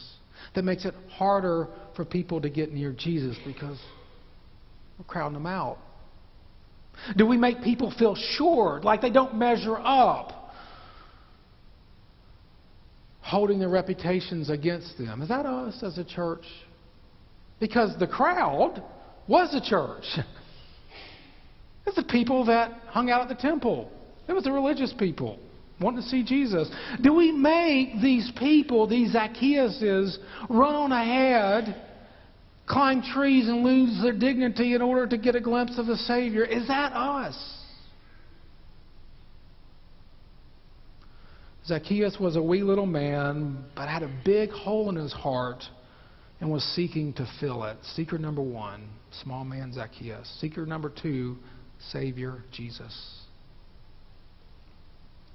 That 0.54 0.64
makes 0.64 0.84
it 0.84 0.94
harder 1.08 1.66
for 1.96 2.04
people 2.04 2.42
to 2.42 2.50
get 2.50 2.72
near 2.72 2.92
Jesus 2.92 3.38
because 3.46 3.78
we're 4.98 5.06
crowding 5.06 5.32
them 5.32 5.46
out. 5.46 5.78
Do 7.16 7.26
we 7.26 7.38
make 7.38 7.62
people 7.62 7.90
feel 7.98 8.14
short, 8.14 8.84
like 8.84 9.00
they 9.00 9.10
don't 9.10 9.34
measure 9.34 9.78
up? 9.78 10.52
Holding 13.22 13.58
their 13.58 13.70
reputations 13.70 14.50
against 14.50 14.98
them. 14.98 15.22
Is 15.22 15.30
that 15.30 15.46
us 15.46 15.82
as 15.82 15.96
a 15.96 16.04
church? 16.04 16.44
Because 17.60 17.98
the 17.98 18.06
crowd 18.06 18.82
was 19.26 19.54
a 19.54 19.60
church. 19.60 20.04
It's 21.86 21.96
the 21.96 22.02
people 22.02 22.46
that 22.46 22.72
hung 22.86 23.10
out 23.10 23.20
at 23.20 23.28
the 23.28 23.34
temple. 23.34 23.92
It 24.26 24.32
was 24.32 24.44
the 24.44 24.50
religious 24.50 24.94
people 24.98 25.38
wanting 25.84 26.02
to 26.02 26.08
see 26.08 26.24
Jesus. 26.24 26.68
Do 27.02 27.14
we 27.14 27.30
make 27.30 28.00
these 28.00 28.32
people, 28.38 28.86
these 28.86 29.14
Zacchaeuses, 29.14 30.16
run 30.48 30.74
on 30.74 30.92
ahead, 30.92 31.82
climb 32.66 33.02
trees, 33.02 33.46
and 33.48 33.62
lose 33.62 34.00
their 34.02 34.16
dignity 34.16 34.74
in 34.74 34.80
order 34.80 35.06
to 35.06 35.18
get 35.18 35.34
a 35.36 35.40
glimpse 35.40 35.78
of 35.78 35.86
the 35.86 35.96
Savior? 35.96 36.42
Is 36.44 36.66
that 36.68 36.92
us? 36.94 37.36
Zacchaeus 41.66 42.16
was 42.18 42.36
a 42.36 42.42
wee 42.42 42.62
little 42.62 42.86
man, 42.86 43.64
but 43.76 43.88
had 43.88 44.02
a 44.02 44.22
big 44.24 44.50
hole 44.50 44.88
in 44.88 44.96
his 44.96 45.12
heart 45.12 45.62
and 46.40 46.50
was 46.50 46.62
seeking 46.74 47.12
to 47.14 47.30
fill 47.40 47.64
it. 47.64 47.76
Seeker 47.94 48.16
number 48.18 48.42
one, 48.42 48.88
small 49.22 49.44
man 49.44 49.72
Zacchaeus. 49.72 50.28
Seeker 50.40 50.64
number 50.64 50.90
two, 50.90 51.36
Savior 51.90 52.42
Jesus 52.52 53.23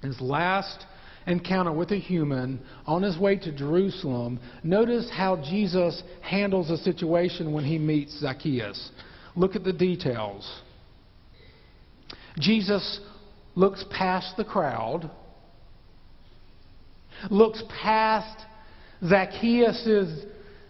his 0.02 0.20
last 0.20 0.86
encounter 1.26 1.72
with 1.72 1.92
a 1.92 1.98
human 1.98 2.60
on 2.86 3.02
his 3.02 3.18
way 3.18 3.36
to 3.36 3.52
Jerusalem, 3.52 4.40
notice 4.62 5.10
how 5.10 5.36
Jesus 5.36 6.02
handles 6.22 6.68
the 6.68 6.78
situation 6.78 7.52
when 7.52 7.64
he 7.64 7.78
meets 7.78 8.18
Zacchaeus. 8.20 8.90
Look 9.36 9.56
at 9.56 9.64
the 9.64 9.72
details. 9.72 10.60
Jesus 12.38 13.00
looks 13.54 13.84
past 13.90 14.36
the 14.36 14.44
crowd, 14.44 15.10
looks 17.30 17.62
past 17.82 18.46
Zacchaeus' 19.04 20.24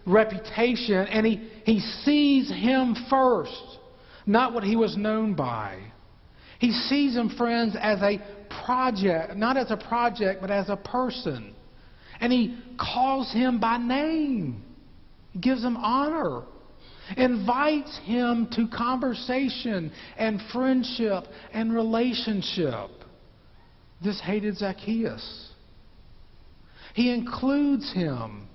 reputation, 0.06 1.06
and 1.06 1.26
he, 1.26 1.49
he 1.64 1.80
sees 1.80 2.50
him 2.50 2.96
first, 3.08 3.78
not 4.26 4.52
what 4.52 4.64
he 4.64 4.76
was 4.76 4.96
known 4.96 5.34
by. 5.34 5.89
He 6.60 6.72
sees 6.72 7.16
him, 7.16 7.30
friends, 7.30 7.74
as 7.80 8.02
a 8.02 8.20
project, 8.64 9.34
not 9.34 9.56
as 9.56 9.70
a 9.70 9.78
project, 9.78 10.42
but 10.42 10.50
as 10.50 10.68
a 10.68 10.76
person. 10.76 11.54
And 12.20 12.30
he 12.30 12.58
calls 12.78 13.32
him 13.32 13.58
by 13.58 13.78
name. 13.78 14.62
Gives 15.40 15.64
him 15.64 15.76
honor. 15.78 16.42
invites 17.16 17.98
him 18.04 18.46
to 18.52 18.68
conversation 18.68 19.90
and 20.18 20.40
friendship 20.52 21.24
and 21.52 21.74
relationship. 21.74 22.90
This 24.04 24.20
hated 24.20 24.58
Zacchaeus. 24.58 25.48
He 26.94 27.12
includes 27.12 27.90
him. 27.94 28.48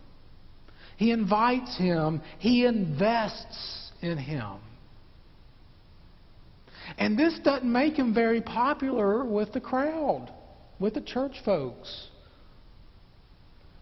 He 0.97 1.11
invites 1.11 1.75
him. 1.75 2.21
He 2.37 2.65
invests 2.65 3.91
in 4.01 4.19
him. 4.19 4.57
And 6.97 7.17
this 7.17 7.39
doesn't 7.43 7.71
make 7.71 7.97
him 7.97 8.13
very 8.13 8.41
popular 8.41 9.25
with 9.25 9.53
the 9.53 9.59
crowd, 9.59 10.31
with 10.79 10.93
the 10.93 11.01
church 11.01 11.33
folks, 11.43 12.07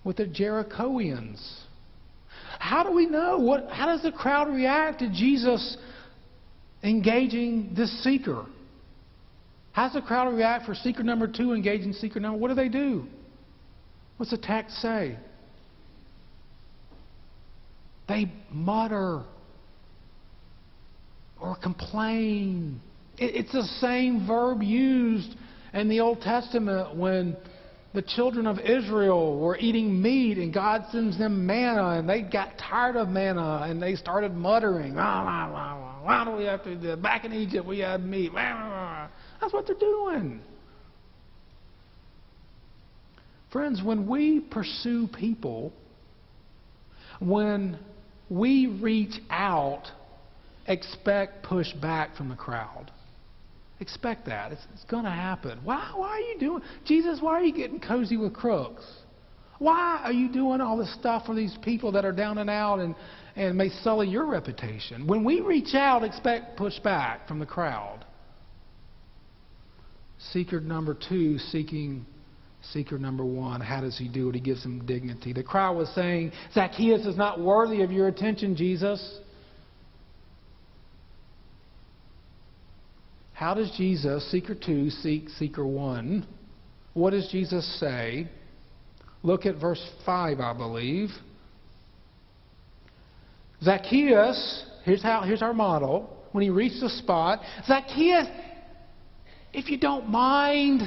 with 0.03 0.17
the 0.17 0.25
Jerichoans. 0.25 1.61
How 2.59 2.83
do 2.83 2.91
we 2.91 3.05
know? 3.05 3.37
What, 3.37 3.69
how 3.69 3.87
does 3.87 4.01
the 4.03 4.11
crowd 4.11 4.47
react 4.53 4.99
to 4.99 5.09
Jesus 5.09 5.77
engaging 6.83 7.73
this 7.75 8.03
seeker? 8.03 8.45
How 9.73 9.85
does 9.87 9.93
the 9.93 10.01
crowd 10.01 10.33
react 10.33 10.65
for 10.65 10.75
seeker 10.75 11.03
number 11.03 11.27
two 11.27 11.53
engaging 11.53 11.93
seeker 11.93 12.19
number? 12.19 12.37
What 12.37 12.49
do 12.49 12.55
they 12.55 12.69
do? 12.69 13.05
What's 14.17 14.31
the 14.31 14.37
text 14.37 14.81
say? 14.81 15.17
They 18.07 18.31
mutter 18.51 19.23
or 21.41 21.55
complain. 21.55 22.79
It's 23.17 23.51
the 23.51 23.63
same 23.79 24.25
verb 24.25 24.63
used 24.63 25.35
in 25.73 25.87
the 25.87 25.99
Old 25.99 26.21
Testament 26.21 26.95
when 26.95 27.37
the 27.93 28.01
children 28.01 28.47
of 28.47 28.57
Israel 28.59 29.39
were 29.39 29.55
eating 29.57 30.01
meat 30.01 30.39
and 30.39 30.51
God 30.51 30.85
sends 30.91 31.17
them 31.19 31.45
manna 31.45 31.99
and 31.99 32.09
they 32.09 32.23
got 32.23 32.57
tired 32.57 32.95
of 32.95 33.09
manna 33.09 33.65
and 33.67 33.81
they 33.81 33.95
started 33.95 34.33
muttering. 34.33 34.95
Why 34.95 36.23
do 36.25 36.31
we 36.31 36.45
have 36.45 36.63
to 36.63 36.75
do 36.75 36.87
that? 36.87 37.01
Back 37.03 37.23
in 37.23 37.33
Egypt 37.33 37.67
we 37.67 37.79
had 37.79 38.03
meat. 38.03 38.31
That's 38.33 39.53
what 39.53 39.67
they're 39.67 39.75
doing. 39.75 40.41
Friends, 43.51 43.83
when 43.83 44.07
we 44.07 44.39
pursue 44.39 45.07
people, 45.07 45.71
when 47.19 47.77
we 48.27 48.79
reach 48.81 49.13
out, 49.29 49.83
expect 50.65 51.45
pushback 51.45 52.17
from 52.17 52.29
the 52.29 52.35
crowd. 52.35 52.89
Expect 53.83 54.27
that. 54.27 54.53
It's, 54.53 54.61
it's 54.73 54.85
going 54.85 55.03
to 55.03 55.11
happen. 55.11 55.59
Why, 55.65 55.91
why 55.93 56.07
are 56.07 56.19
you 56.21 56.39
doing, 56.39 56.61
Jesus, 56.85 57.19
why 57.19 57.33
are 57.33 57.43
you 57.43 57.53
getting 57.53 57.81
cozy 57.81 58.15
with 58.15 58.33
crooks? 58.33 58.85
Why 59.59 59.99
are 60.05 60.13
you 60.13 60.31
doing 60.31 60.61
all 60.61 60.77
this 60.77 60.93
stuff 60.93 61.25
for 61.25 61.35
these 61.35 61.57
people 61.61 61.91
that 61.91 62.05
are 62.05 62.13
down 62.13 62.37
and 62.37 62.49
out 62.49 62.79
and, 62.79 62.95
and 63.35 63.57
may 63.57 63.67
sully 63.81 64.07
your 64.07 64.25
reputation? 64.25 65.05
When 65.05 65.25
we 65.25 65.41
reach 65.41 65.75
out, 65.75 66.05
expect 66.05 66.57
pushback 66.57 67.27
from 67.27 67.39
the 67.39 67.45
crowd. 67.45 68.05
Seeker 70.31 70.61
number 70.61 70.97
two, 71.09 71.37
seeking 71.37 72.05
Seeker 72.71 72.97
number 72.97 73.25
one, 73.25 73.59
how 73.59 73.81
does 73.81 73.97
he 73.97 74.07
do 74.07 74.29
it? 74.29 74.35
He 74.35 74.41
gives 74.41 74.63
him 74.63 74.85
dignity. 74.85 75.33
The 75.33 75.43
crowd 75.43 75.75
was 75.75 75.89
saying, 75.93 76.31
Zacchaeus 76.53 77.05
is 77.05 77.17
not 77.17 77.41
worthy 77.41 77.81
of 77.81 77.91
your 77.91 78.07
attention, 78.07 78.55
Jesus. 78.55 79.19
How 83.43 83.53
does 83.53 83.71
Jesus, 83.71 84.25
seeker 84.31 84.55
two, 84.55 84.89
seek 84.89 85.27
seeker 85.27 85.67
one? 85.67 86.25
What 86.93 87.09
does 87.09 87.27
Jesus 87.29 87.67
say? 87.77 88.29
Look 89.21 89.45
at 89.45 89.59
verse 89.59 89.85
5, 90.05 90.39
I 90.39 90.53
believe. 90.53 91.09
Zacchaeus, 93.61 94.65
here's, 94.85 95.03
how, 95.03 95.23
here's 95.23 95.41
our 95.41 95.53
model. 95.53 96.25
When 96.31 96.41
he 96.41 96.49
reached 96.51 96.79
the 96.79 96.87
spot, 96.87 97.41
Zacchaeus, 97.67 98.27
if 99.51 99.69
you 99.69 99.77
don't 99.77 100.07
mind, 100.07 100.81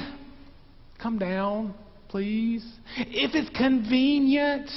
come 0.99 1.19
down, 1.19 1.75
please. 2.07 2.67
If 2.97 3.35
it's 3.35 3.55
convenient, 3.55 4.71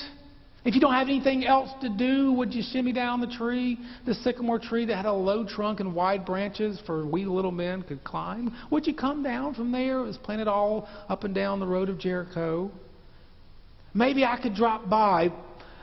if 0.64 0.74
you 0.74 0.80
don't 0.80 0.92
have 0.92 1.08
anything 1.08 1.46
else 1.46 1.70
to 1.80 1.88
do, 1.88 2.32
would 2.32 2.52
you 2.52 2.62
shimmy 2.70 2.92
down 2.92 3.20
the 3.20 3.26
tree, 3.26 3.78
the 4.04 4.14
sycamore 4.14 4.58
tree 4.58 4.84
that 4.84 4.96
had 4.96 5.06
a 5.06 5.12
low 5.12 5.44
trunk 5.44 5.80
and 5.80 5.94
wide 5.94 6.26
branches 6.26 6.78
for 6.84 7.06
we 7.06 7.24
little 7.24 7.50
men 7.50 7.82
could 7.82 8.04
climb? 8.04 8.54
Would 8.70 8.86
you 8.86 8.94
come 8.94 9.22
down 9.22 9.54
from 9.54 9.72
there? 9.72 10.00
It 10.00 10.06
was 10.06 10.18
planted 10.18 10.48
all 10.48 10.86
up 11.08 11.24
and 11.24 11.34
down 11.34 11.60
the 11.60 11.66
road 11.66 11.88
of 11.88 11.98
Jericho. 11.98 12.70
Maybe 13.94 14.24
I 14.24 14.38
could 14.40 14.54
drop 14.54 14.88
by. 14.90 15.32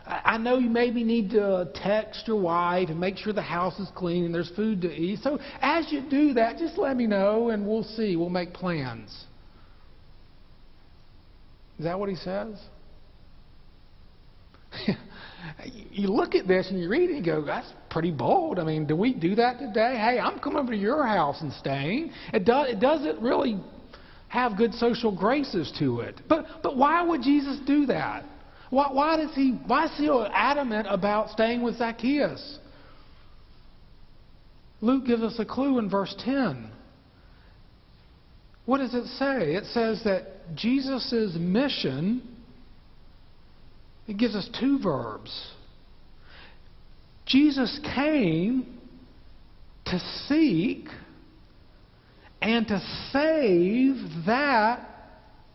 I 0.05 0.37
know 0.37 0.57
you 0.57 0.69
maybe 0.69 1.03
need 1.03 1.31
to 1.31 1.69
text 1.73 2.27
your 2.27 2.39
wife 2.39 2.89
and 2.89 2.99
make 2.99 3.17
sure 3.17 3.33
the 3.33 3.41
house 3.41 3.77
is 3.79 3.89
clean 3.95 4.25
and 4.25 4.33
there's 4.33 4.51
food 4.55 4.81
to 4.83 4.93
eat. 4.93 5.19
So 5.21 5.39
as 5.59 5.91
you 5.91 6.07
do 6.07 6.33
that, 6.35 6.57
just 6.57 6.77
let 6.77 6.95
me 6.95 7.07
know 7.07 7.49
and 7.49 7.67
we'll 7.67 7.83
see. 7.83 8.15
We'll 8.15 8.29
make 8.29 8.53
plans. 8.53 9.09
Is 11.79 11.83
that 11.83 11.99
what 11.99 12.09
he 12.09 12.15
says? 12.15 12.57
you 15.91 16.07
look 16.07 16.35
at 16.35 16.47
this 16.47 16.69
and 16.69 16.79
you 16.79 16.89
read 16.89 17.09
it 17.09 17.15
and 17.17 17.25
you 17.25 17.31
go, 17.31 17.43
that's 17.43 17.71
pretty 17.89 18.11
bold. 18.11 18.59
I 18.59 18.63
mean, 18.63 18.85
do 18.85 18.95
we 18.95 19.13
do 19.13 19.35
that 19.35 19.59
today? 19.59 19.95
Hey, 19.95 20.19
I'm 20.19 20.39
coming 20.39 20.59
over 20.59 20.71
to 20.71 20.77
your 20.77 21.05
house 21.05 21.41
and 21.41 21.51
staying. 21.53 22.11
It, 22.33 22.45
do, 22.45 22.61
it 22.61 22.79
doesn't 22.79 23.21
really 23.21 23.59
have 24.27 24.57
good 24.57 24.73
social 24.73 25.15
graces 25.15 25.73
to 25.79 26.01
it. 26.01 26.21
But, 26.27 26.45
but 26.61 26.77
why 26.77 27.03
would 27.03 27.21
Jesus 27.21 27.59
do 27.65 27.85
that? 27.87 28.25
Why, 28.69 28.89
why, 28.91 29.17
does 29.17 29.33
he, 29.33 29.57
why 29.65 29.85
is 29.85 29.91
he 29.97 30.09
adamant 30.33 30.87
about 30.89 31.29
staying 31.29 31.61
with 31.61 31.77
Zacchaeus? 31.77 32.59
Luke 34.81 35.05
gives 35.05 35.23
us 35.23 35.35
a 35.39 35.45
clue 35.45 35.79
in 35.79 35.89
verse 35.89 36.13
10. 36.19 36.69
What 38.65 38.79
does 38.79 38.93
it 38.93 39.05
say? 39.17 39.55
It 39.55 39.63
says 39.67 40.03
that 40.03 40.55
Jesus' 40.55 41.35
mission 41.39 42.36
it 44.07 44.17
gives 44.17 44.35
us 44.35 44.49
two 44.59 44.79
verbs. 44.79 45.51
Jesus 47.25 47.79
came 47.95 48.79
to 49.85 49.99
seek 50.27 50.87
and 52.41 52.67
to 52.67 52.79
save 53.11 54.25
that 54.25 54.87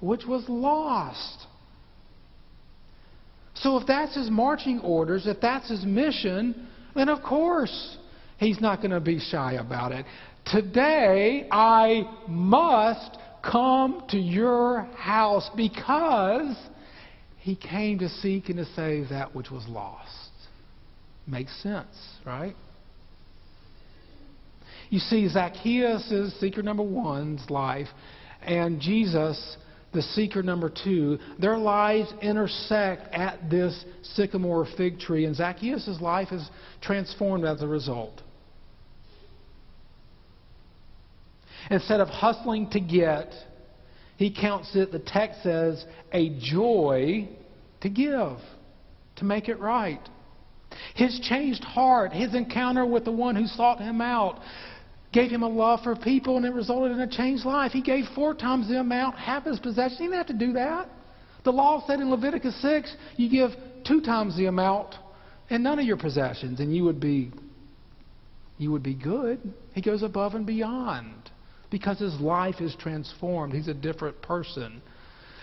which 0.00 0.26
was 0.26 0.44
lost. 0.48 1.46
So, 3.54 3.76
if 3.78 3.86
that's 3.86 4.16
his 4.16 4.30
marching 4.30 4.80
orders, 4.80 5.26
if 5.26 5.40
that's 5.40 5.70
his 5.70 5.84
mission, 5.84 6.66
then 6.94 7.08
of 7.08 7.22
course 7.22 7.96
he's 8.38 8.60
not 8.60 8.78
going 8.78 8.90
to 8.90 9.00
be 9.00 9.18
shy 9.18 9.54
about 9.54 9.92
it. 9.92 10.04
Today, 10.44 11.46
I 11.50 12.02
must 12.26 13.16
come 13.42 14.04
to 14.10 14.18
your 14.18 14.82
house 14.96 15.48
because 15.56 16.56
he 17.42 17.57
came 17.57 17.98
to 17.98 18.09
seek 18.09 18.48
and 18.48 18.57
to 18.59 18.64
save 18.76 19.09
that 19.09 19.35
which 19.35 19.50
was 19.50 19.66
lost. 19.68 20.31
Makes 21.26 21.61
sense, 21.61 21.96
right? 22.24 22.55
You 24.90 25.00
see, 25.00 25.28
Zacchaeus 25.28 26.09
is 26.12 26.38
seeker 26.38 26.62
number 26.62 26.85
one's 26.85 27.50
life, 27.50 27.88
and 28.42 28.81
Jesus, 28.81 29.57
the 29.92 30.02
seeker 30.02 30.44
number 30.44 30.70
two, 30.70 31.18
their 31.40 31.59
lives 31.59 32.12
intersect 32.22 33.12
at 33.12 33.50
this 33.50 33.85
sycamore 34.02 34.64
fig 34.76 35.00
tree, 35.00 35.24
and 35.24 35.35
Zacchaeus' 35.35 36.00
life 36.00 36.31
is 36.31 36.48
transformed 36.81 37.44
as 37.44 37.61
a 37.61 37.66
result. 37.66 38.22
Instead 41.70 41.98
of 41.98 42.07
hustling 42.07 42.70
to 42.70 42.78
get, 42.78 43.33
he 44.16 44.35
counts 44.35 44.75
it, 44.75 44.92
the 44.92 44.98
text 44.98 45.42
says, 45.42 45.85
a 46.12 46.31
joy 46.38 47.29
to 47.81 47.88
give, 47.88 48.38
to 49.16 49.25
make 49.25 49.48
it 49.48 49.59
right. 49.59 50.01
His 50.94 51.20
changed 51.20 51.64
heart, 51.64 52.12
his 52.12 52.35
encounter 52.35 52.87
with 52.87 53.05
the 53.05 53.12
one 53.12 53.37
who 53.37 53.46
sought 53.46 53.81
him 53.81 54.01
out, 54.01 54.40
gave 55.12 55.31
him 55.31 55.42
a 55.42 55.48
love 55.48 55.81
for 55.83 55.94
people, 55.94 56.37
and 56.37 56.46
it 56.46 56.55
resulted 56.55 56.92
in 56.92 57.01
a 57.01 57.11
changed 57.11 57.44
life. 57.44 57.72
He 57.72 57.83
gave 57.83 58.05
four 58.14 58.35
times 58.35 58.68
the 58.68 58.81
amount, 58.81 59.16
half 59.16 59.44
his 59.44 59.59
possessions. 59.59 59.98
He 59.98 60.05
didn't 60.05 60.18
have 60.18 60.27
to 60.29 60.46
do 60.46 60.53
that. 60.55 60.88
The 61.44 61.53
law 61.53 61.85
said 61.87 62.01
in 62.01 62.11
Leviticus 62.11 62.61
6, 62.62 62.96
you 63.16 63.29
give 63.29 63.51
two 63.85 64.01
times 64.01 64.37
the 64.37 64.46
amount 64.46 64.94
and 65.51 65.62
none 65.62 65.79
of 65.79 65.85
your 65.85 65.98
possessions, 65.98 66.61
and 66.61 66.75
you 66.75 66.85
would 66.85 67.01
be 67.01 67.31
you 68.59 68.70
would 68.70 68.83
be 68.83 68.94
good. 68.94 69.40
He 69.75 69.83
goes 69.83 70.03
above 70.03 70.35
and 70.35 70.46
beyond 70.46 71.21
because 71.72 71.98
his 71.98 72.14
life 72.20 72.61
is 72.61 72.76
transformed. 72.78 73.52
He's 73.52 73.66
a 73.66 73.74
different 73.74 74.22
person. 74.22 74.80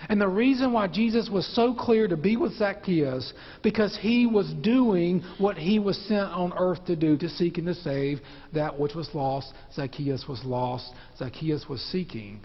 And 0.08 0.22
the 0.22 0.28
reason 0.28 0.72
why 0.72 0.88
Jesus 0.88 1.30
was 1.30 1.46
so 1.56 1.74
clear 1.74 2.08
to 2.08 2.16
be 2.16 2.38
with 2.38 2.54
Zacchaeus, 2.54 3.34
because 3.62 3.98
he 4.00 4.26
was 4.26 4.54
doing 4.62 5.22
what 5.40 5.58
he 5.58 5.78
was 5.78 5.98
sent 6.08 6.30
on 6.30 6.54
earth 6.58 6.86
to 6.86 6.96
do, 6.96 7.18
to 7.18 7.28
seek 7.28 7.58
and 7.58 7.68
to 7.68 7.74
save 7.74 8.22
that 8.54 8.80
which 8.80 8.96
was 8.96 9.10
lost. 9.14 9.52
Zacchaeus 9.74 10.26
was 10.30 10.42
lost. 10.46 10.94
Zacchaeus 11.18 11.66
was 11.68 11.82
seeking. 11.92 12.40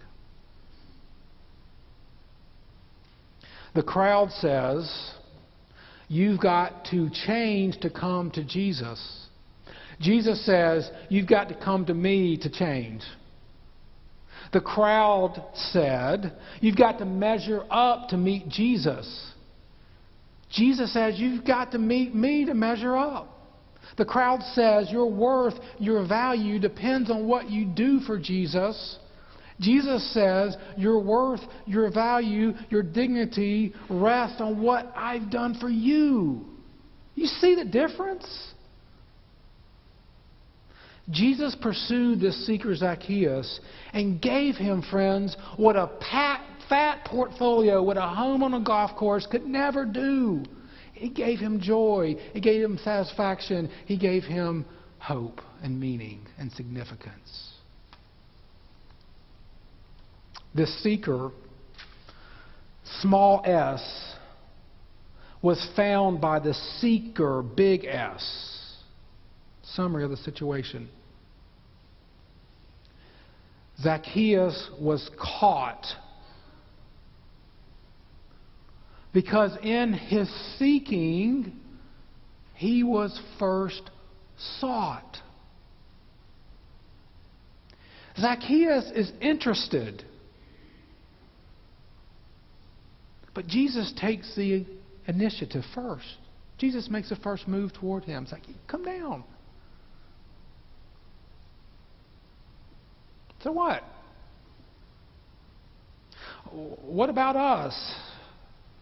The 3.74 3.84
crowd 3.84 4.30
says, 4.32 5.12
You've 6.08 6.40
got 6.40 6.86
to 6.86 7.08
change 7.26 7.78
to 7.80 7.90
come 7.90 8.30
to 8.32 8.42
Jesus. 8.42 9.28
Jesus 10.00 10.44
says, 10.44 10.90
You've 11.08 11.28
got 11.28 11.48
to 11.50 11.54
come 11.54 11.86
to 11.86 11.94
me 11.94 12.36
to 12.38 12.50
change. 12.50 13.02
The 14.54 14.60
crowd 14.60 15.44
said, 15.72 16.32
You've 16.60 16.76
got 16.76 17.00
to 17.00 17.04
measure 17.04 17.64
up 17.68 18.10
to 18.10 18.16
meet 18.16 18.48
Jesus. 18.48 19.32
Jesus 20.48 20.92
says, 20.92 21.18
You've 21.18 21.44
got 21.44 21.72
to 21.72 21.78
meet 21.78 22.14
me 22.14 22.44
to 22.44 22.54
measure 22.54 22.96
up. 22.96 23.36
The 23.98 24.04
crowd 24.04 24.42
says, 24.54 24.92
Your 24.92 25.10
worth, 25.10 25.54
your 25.80 26.06
value 26.06 26.60
depends 26.60 27.10
on 27.10 27.26
what 27.26 27.50
you 27.50 27.64
do 27.64 27.98
for 28.06 28.16
Jesus. 28.16 28.96
Jesus 29.58 30.14
says, 30.14 30.56
Your 30.76 31.00
worth, 31.02 31.40
your 31.66 31.90
value, 31.90 32.52
your 32.70 32.84
dignity 32.84 33.74
rest 33.90 34.40
on 34.40 34.62
what 34.62 34.92
I've 34.94 35.32
done 35.32 35.58
for 35.60 35.68
you. 35.68 36.44
You 37.16 37.26
see 37.26 37.56
the 37.56 37.64
difference? 37.64 38.53
Jesus 41.10 41.54
pursued 41.60 42.20
this 42.20 42.46
seeker 42.46 42.74
Zacchaeus 42.74 43.60
and 43.92 44.20
gave 44.20 44.56
him, 44.56 44.82
friends, 44.90 45.36
what 45.56 45.76
a 45.76 45.90
pat, 46.00 46.40
fat 46.68 47.04
portfolio, 47.04 47.82
what 47.82 47.96
a 47.96 48.08
home 48.08 48.42
on 48.42 48.54
a 48.54 48.60
golf 48.60 48.96
course 48.96 49.26
could 49.30 49.44
never 49.44 49.84
do. 49.84 50.42
He 50.94 51.10
gave 51.10 51.38
him 51.38 51.60
joy, 51.60 52.16
he 52.32 52.40
gave 52.40 52.62
him 52.62 52.78
satisfaction, 52.82 53.70
he 53.84 53.98
gave 53.98 54.22
him 54.22 54.64
hope 54.98 55.40
and 55.62 55.78
meaning 55.78 56.26
and 56.38 56.50
significance. 56.52 57.50
This 60.54 60.82
seeker, 60.82 61.30
small 63.00 63.42
s, 63.44 64.14
was 65.42 65.68
found 65.76 66.20
by 66.20 66.38
the 66.38 66.54
seeker, 66.54 67.42
big 67.42 67.84
S. 67.84 68.53
Summary 69.74 70.04
of 70.04 70.10
the 70.10 70.16
situation. 70.16 70.88
Zacchaeus 73.80 74.70
was 74.80 75.10
caught 75.18 75.84
because 79.12 79.56
in 79.62 79.92
his 79.92 80.28
seeking, 80.58 81.52
he 82.54 82.82
was 82.82 83.18
first 83.38 83.90
sought. 84.60 85.18
Zacchaeus 88.18 88.90
is 88.94 89.10
interested. 89.20 90.04
But 93.34 93.46
Jesus 93.48 93.92
takes 94.00 94.34
the 94.36 94.66
initiative 95.06 95.64
first. 95.74 96.06
Jesus 96.58 96.88
makes 96.88 97.08
the 97.08 97.16
first 97.16 97.48
move 97.48 97.72
toward 97.72 98.04
him. 98.04 98.24
It's 98.24 98.32
like, 98.32 98.42
come 98.68 98.84
down. 98.84 99.24
So 103.44 103.52
what? 103.52 103.82
What 106.50 107.10
about 107.10 107.36
us? 107.36 107.74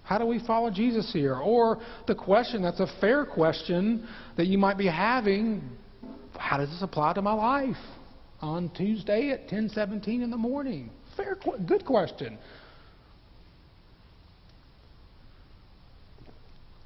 How 0.04 0.18
do 0.18 0.26
we 0.26 0.38
follow 0.46 0.70
Jesus 0.70 1.12
here? 1.12 1.34
Or 1.34 1.80
the 2.06 2.14
question 2.14 2.62
that's 2.62 2.80
a 2.80 2.86
fair 3.00 3.26
question 3.26 4.06
that 4.36 4.46
you 4.46 4.58
might 4.58 4.78
be 4.78 4.86
having 4.86 5.62
how 6.38 6.58
does 6.58 6.70
this 6.70 6.82
apply 6.82 7.12
to 7.14 7.22
my 7.22 7.32
life 7.32 7.76
on 8.40 8.70
Tuesday 8.70 9.30
at 9.30 9.48
10:17 9.48 10.22
in 10.22 10.30
the 10.30 10.36
morning? 10.36 10.90
Fair 11.16 11.36
good 11.66 11.84
question. 11.84 12.38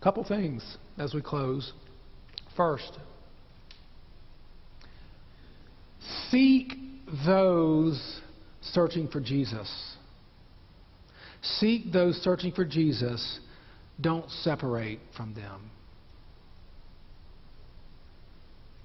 couple 0.03 0.23
things 0.23 0.77
as 0.99 1.15
we 1.15 1.21
close. 1.21 1.73
First, 2.57 2.97
seek 6.31 6.86
those 7.27 8.21
searching 8.61 9.09
for 9.09 9.21
Jesus. 9.21 9.71
Seek 11.59 11.93
those 11.93 12.17
searching 12.23 12.53
for 12.53 12.65
Jesus. 12.65 13.41
Don't 14.01 14.29
separate 14.31 15.01
from 15.17 15.35
them. 15.35 15.71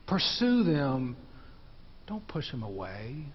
Pursue 0.08 0.64
them. 0.64 1.16
Don't 2.08 2.28
push 2.28 2.50
them 2.52 2.64
away. 2.64 3.26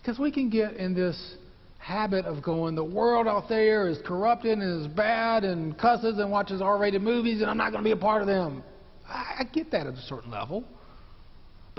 Because 0.00 0.18
we 0.18 0.30
can 0.30 0.48
get 0.48 0.74
in 0.74 0.94
this 0.94 1.36
habit 1.78 2.24
of 2.24 2.42
going, 2.42 2.74
the 2.74 2.84
world 2.84 3.28
out 3.28 3.48
there 3.48 3.88
is 3.88 3.98
corrupted 4.04 4.58
and 4.58 4.86
is 4.86 4.92
bad 4.94 5.44
and 5.44 5.78
cusses 5.78 6.18
and 6.18 6.30
watches 6.30 6.60
R 6.60 6.78
rated 6.78 7.02
movies, 7.02 7.40
and 7.40 7.50
I'm 7.50 7.56
not 7.56 7.70
going 7.70 7.84
to 7.84 7.88
be 7.88 7.92
a 7.92 7.96
part 7.96 8.22
of 8.22 8.26
them. 8.26 8.62
I, 9.06 9.40
I 9.40 9.44
get 9.44 9.70
that 9.70 9.86
at 9.86 9.94
a 9.94 10.02
certain 10.02 10.30
level. 10.30 10.64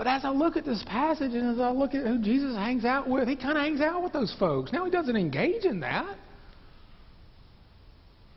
But 0.00 0.06
as 0.06 0.24
I 0.24 0.30
look 0.30 0.56
at 0.56 0.64
this 0.64 0.82
passage 0.86 1.34
and 1.34 1.52
as 1.52 1.60
I 1.60 1.72
look 1.72 1.94
at 1.94 2.06
who 2.06 2.18
Jesus 2.22 2.56
hangs 2.56 2.86
out 2.86 3.06
with, 3.06 3.28
he 3.28 3.36
kind 3.36 3.58
of 3.58 3.64
hangs 3.64 3.82
out 3.82 4.02
with 4.02 4.14
those 4.14 4.34
folks. 4.38 4.72
Now, 4.72 4.86
he 4.86 4.90
doesn't 4.90 5.14
engage 5.14 5.66
in 5.66 5.80
that. 5.80 6.16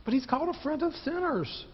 But 0.04 0.12
he's 0.12 0.26
called 0.26 0.54
a 0.54 0.62
friend 0.62 0.82
of 0.82 0.92
sinners. 0.96 1.64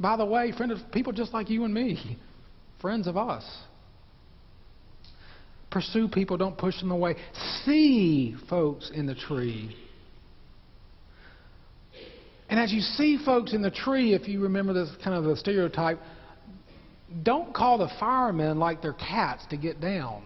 By 0.00 0.16
the 0.16 0.24
way, 0.24 0.50
friend 0.50 0.72
of 0.72 0.78
people 0.90 1.12
just 1.12 1.32
like 1.32 1.48
you 1.48 1.62
and 1.62 1.72
me, 1.72 2.18
friends 2.80 3.06
of 3.06 3.16
us. 3.16 3.44
Pursue 5.70 6.08
people, 6.08 6.36
don't 6.36 6.58
push 6.58 6.76
them 6.80 6.90
away. 6.90 7.14
See 7.64 8.34
folks 8.50 8.90
in 8.92 9.06
the 9.06 9.14
tree. 9.14 9.76
And 12.48 12.58
as 12.58 12.72
you 12.72 12.80
see 12.80 13.16
folks 13.24 13.52
in 13.52 13.62
the 13.62 13.70
tree, 13.70 14.12
if 14.12 14.26
you 14.26 14.40
remember 14.40 14.72
this 14.72 14.88
kind 15.04 15.16
of 15.16 15.22
the 15.22 15.36
stereotype, 15.36 16.00
don't 17.22 17.54
call 17.54 17.78
the 17.78 17.90
firemen 18.00 18.58
like 18.58 18.82
they're 18.82 18.92
cats 18.92 19.44
to 19.50 19.56
get 19.56 19.80
down. 19.80 20.24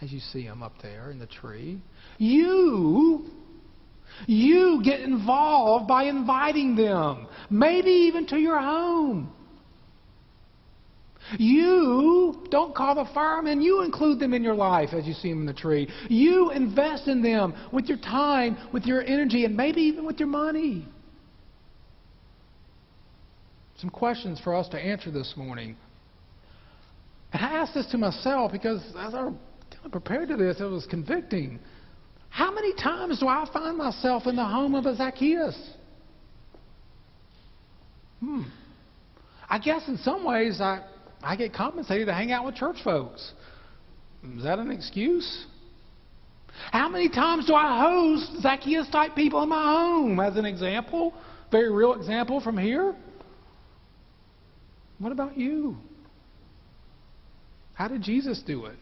As 0.00 0.12
you 0.12 0.20
see 0.20 0.44
them 0.44 0.62
up 0.62 0.74
there 0.82 1.10
in 1.10 1.18
the 1.18 1.26
tree. 1.26 1.80
You, 2.18 3.26
you 4.26 4.80
get 4.84 5.00
involved 5.00 5.86
by 5.86 6.04
inviting 6.04 6.76
them, 6.76 7.26
maybe 7.50 7.90
even 7.90 8.26
to 8.28 8.36
your 8.36 8.60
home. 8.60 9.32
You 11.38 12.46
don't 12.50 12.74
call 12.74 12.94
the 12.94 13.10
firemen, 13.14 13.62
you 13.62 13.82
include 13.82 14.18
them 14.20 14.34
in 14.34 14.42
your 14.42 14.54
life 14.54 14.90
as 14.92 15.06
you 15.06 15.14
see 15.14 15.30
them 15.30 15.40
in 15.40 15.46
the 15.46 15.54
tree. 15.54 15.88
You 16.08 16.50
invest 16.50 17.08
in 17.08 17.22
them 17.22 17.54
with 17.72 17.86
your 17.86 17.98
time, 17.98 18.58
with 18.72 18.84
your 18.84 19.02
energy, 19.02 19.44
and 19.44 19.56
maybe 19.56 19.80
even 19.82 20.04
with 20.04 20.18
your 20.18 20.28
money. 20.28 20.86
Some 23.80 23.90
questions 23.90 24.40
for 24.40 24.54
us 24.54 24.68
to 24.68 24.78
answer 24.78 25.10
this 25.10 25.34
morning. 25.36 25.76
And 27.32 27.44
I 27.44 27.54
asked 27.58 27.74
this 27.74 27.86
to 27.86 27.98
myself 27.98 28.52
because 28.52 28.82
as 28.96 29.14
I 29.14 29.30
prepared 29.90 30.28
to 30.28 30.36
this, 30.36 30.60
it 30.60 30.64
was 30.64 30.86
convicting. 30.86 31.58
How 32.30 32.52
many 32.52 32.72
times 32.74 33.20
do 33.20 33.28
I 33.28 33.48
find 33.52 33.76
myself 33.76 34.26
in 34.26 34.36
the 34.36 34.44
home 34.44 34.74
of 34.74 34.86
a 34.86 34.96
Zacchaeus? 34.96 35.58
Hmm. 38.20 38.42
I 39.48 39.58
guess 39.58 39.86
in 39.88 39.98
some 39.98 40.24
ways 40.24 40.60
I 40.60 40.84
I 41.22 41.36
get 41.36 41.54
compensated 41.54 42.06
to 42.06 42.14
hang 42.14 42.32
out 42.32 42.44
with 42.44 42.54
church 42.54 42.76
folks. 42.84 43.32
Is 44.36 44.44
that 44.44 44.58
an 44.58 44.70
excuse? 44.70 45.46
How 46.70 46.88
many 46.88 47.08
times 47.08 47.46
do 47.46 47.54
I 47.54 47.80
host 47.80 48.42
Zacchaeus 48.42 48.88
type 48.90 49.14
people 49.14 49.42
in 49.42 49.48
my 49.48 49.62
home, 49.62 50.20
as 50.20 50.36
an 50.36 50.44
example? 50.44 51.14
Very 51.50 51.72
real 51.72 51.94
example 51.94 52.40
from 52.40 52.56
here. 52.56 52.94
What 54.98 55.12
about 55.12 55.36
you? 55.36 55.76
How 57.74 57.88
did 57.88 58.02
Jesus 58.02 58.42
do 58.46 58.66
it? 58.66 58.76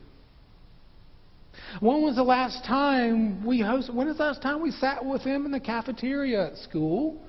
When 1.80 2.02
was 2.02 2.16
the 2.16 2.22
last 2.22 2.64
time 2.64 3.44
we 3.44 3.60
hosted? 3.60 3.94
When 3.94 4.06
was 4.06 4.18
the 4.18 4.24
last 4.24 4.42
time 4.42 4.62
we 4.62 4.70
sat 4.72 5.04
with 5.04 5.22
him 5.22 5.46
in 5.46 5.52
the 5.52 5.60
cafeteria 5.60 6.48
at 6.48 6.56
school? 6.58 7.20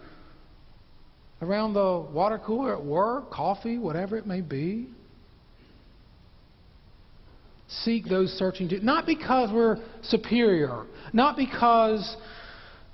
Around 1.41 1.73
the 1.73 2.05
water 2.11 2.39
cooler 2.39 2.73
at 2.75 2.83
work, 2.83 3.31
coffee, 3.31 3.77
whatever 3.77 4.17
it 4.17 4.25
may 4.25 4.41
be? 4.41 4.87
seek 7.81 8.07
those 8.07 8.31
searching 8.33 8.69
not 8.83 9.05
because 9.05 9.51
we're 9.51 9.77
superior, 10.03 10.85
not 11.11 11.35
because 11.35 12.17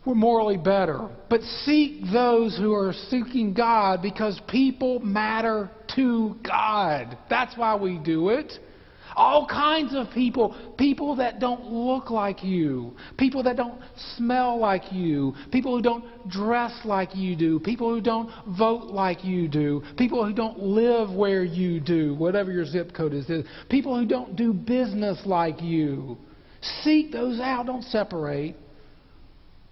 we're 0.05 0.15
morally 0.15 0.57
better, 0.57 1.09
but 1.29 1.41
seek 1.65 2.01
those 2.12 2.57
who 2.57 2.73
are 2.73 2.93
seeking 3.09 3.53
God 3.53 4.01
because 4.01 4.39
people 4.47 4.99
matter 4.99 5.69
to 5.95 6.35
God. 6.45 7.17
That's 7.29 7.57
why 7.57 7.75
we 7.75 7.97
do 7.97 8.29
it. 8.29 8.51
All 9.15 9.45
kinds 9.45 9.93
of 9.93 10.07
people. 10.13 10.55
People 10.77 11.17
that 11.17 11.39
don't 11.39 11.65
look 11.65 12.09
like 12.09 12.43
you. 12.43 12.93
People 13.17 13.43
that 13.43 13.57
don't 13.57 13.81
smell 14.15 14.57
like 14.57 14.91
you. 14.93 15.33
People 15.51 15.75
who 15.75 15.81
don't 15.81 16.05
dress 16.29 16.71
like 16.85 17.15
you 17.15 17.35
do. 17.35 17.59
People 17.59 17.93
who 17.93 17.99
don't 17.99 18.31
vote 18.57 18.85
like 18.85 19.25
you 19.25 19.49
do. 19.49 19.83
People 19.97 20.25
who 20.25 20.31
don't 20.31 20.59
live 20.59 21.13
where 21.13 21.43
you 21.43 21.81
do, 21.81 22.15
whatever 22.15 22.51
your 22.51 22.65
zip 22.65 22.93
code 22.95 23.13
is. 23.13 23.25
People 23.69 23.99
who 23.99 24.05
don't 24.05 24.38
do 24.38 24.53
business 24.53 25.19
like 25.25 25.62
you. 25.62 26.17
Seek 26.83 27.12
those 27.12 27.39
out. 27.41 27.65
Don't 27.65 27.83
separate. 27.83 28.55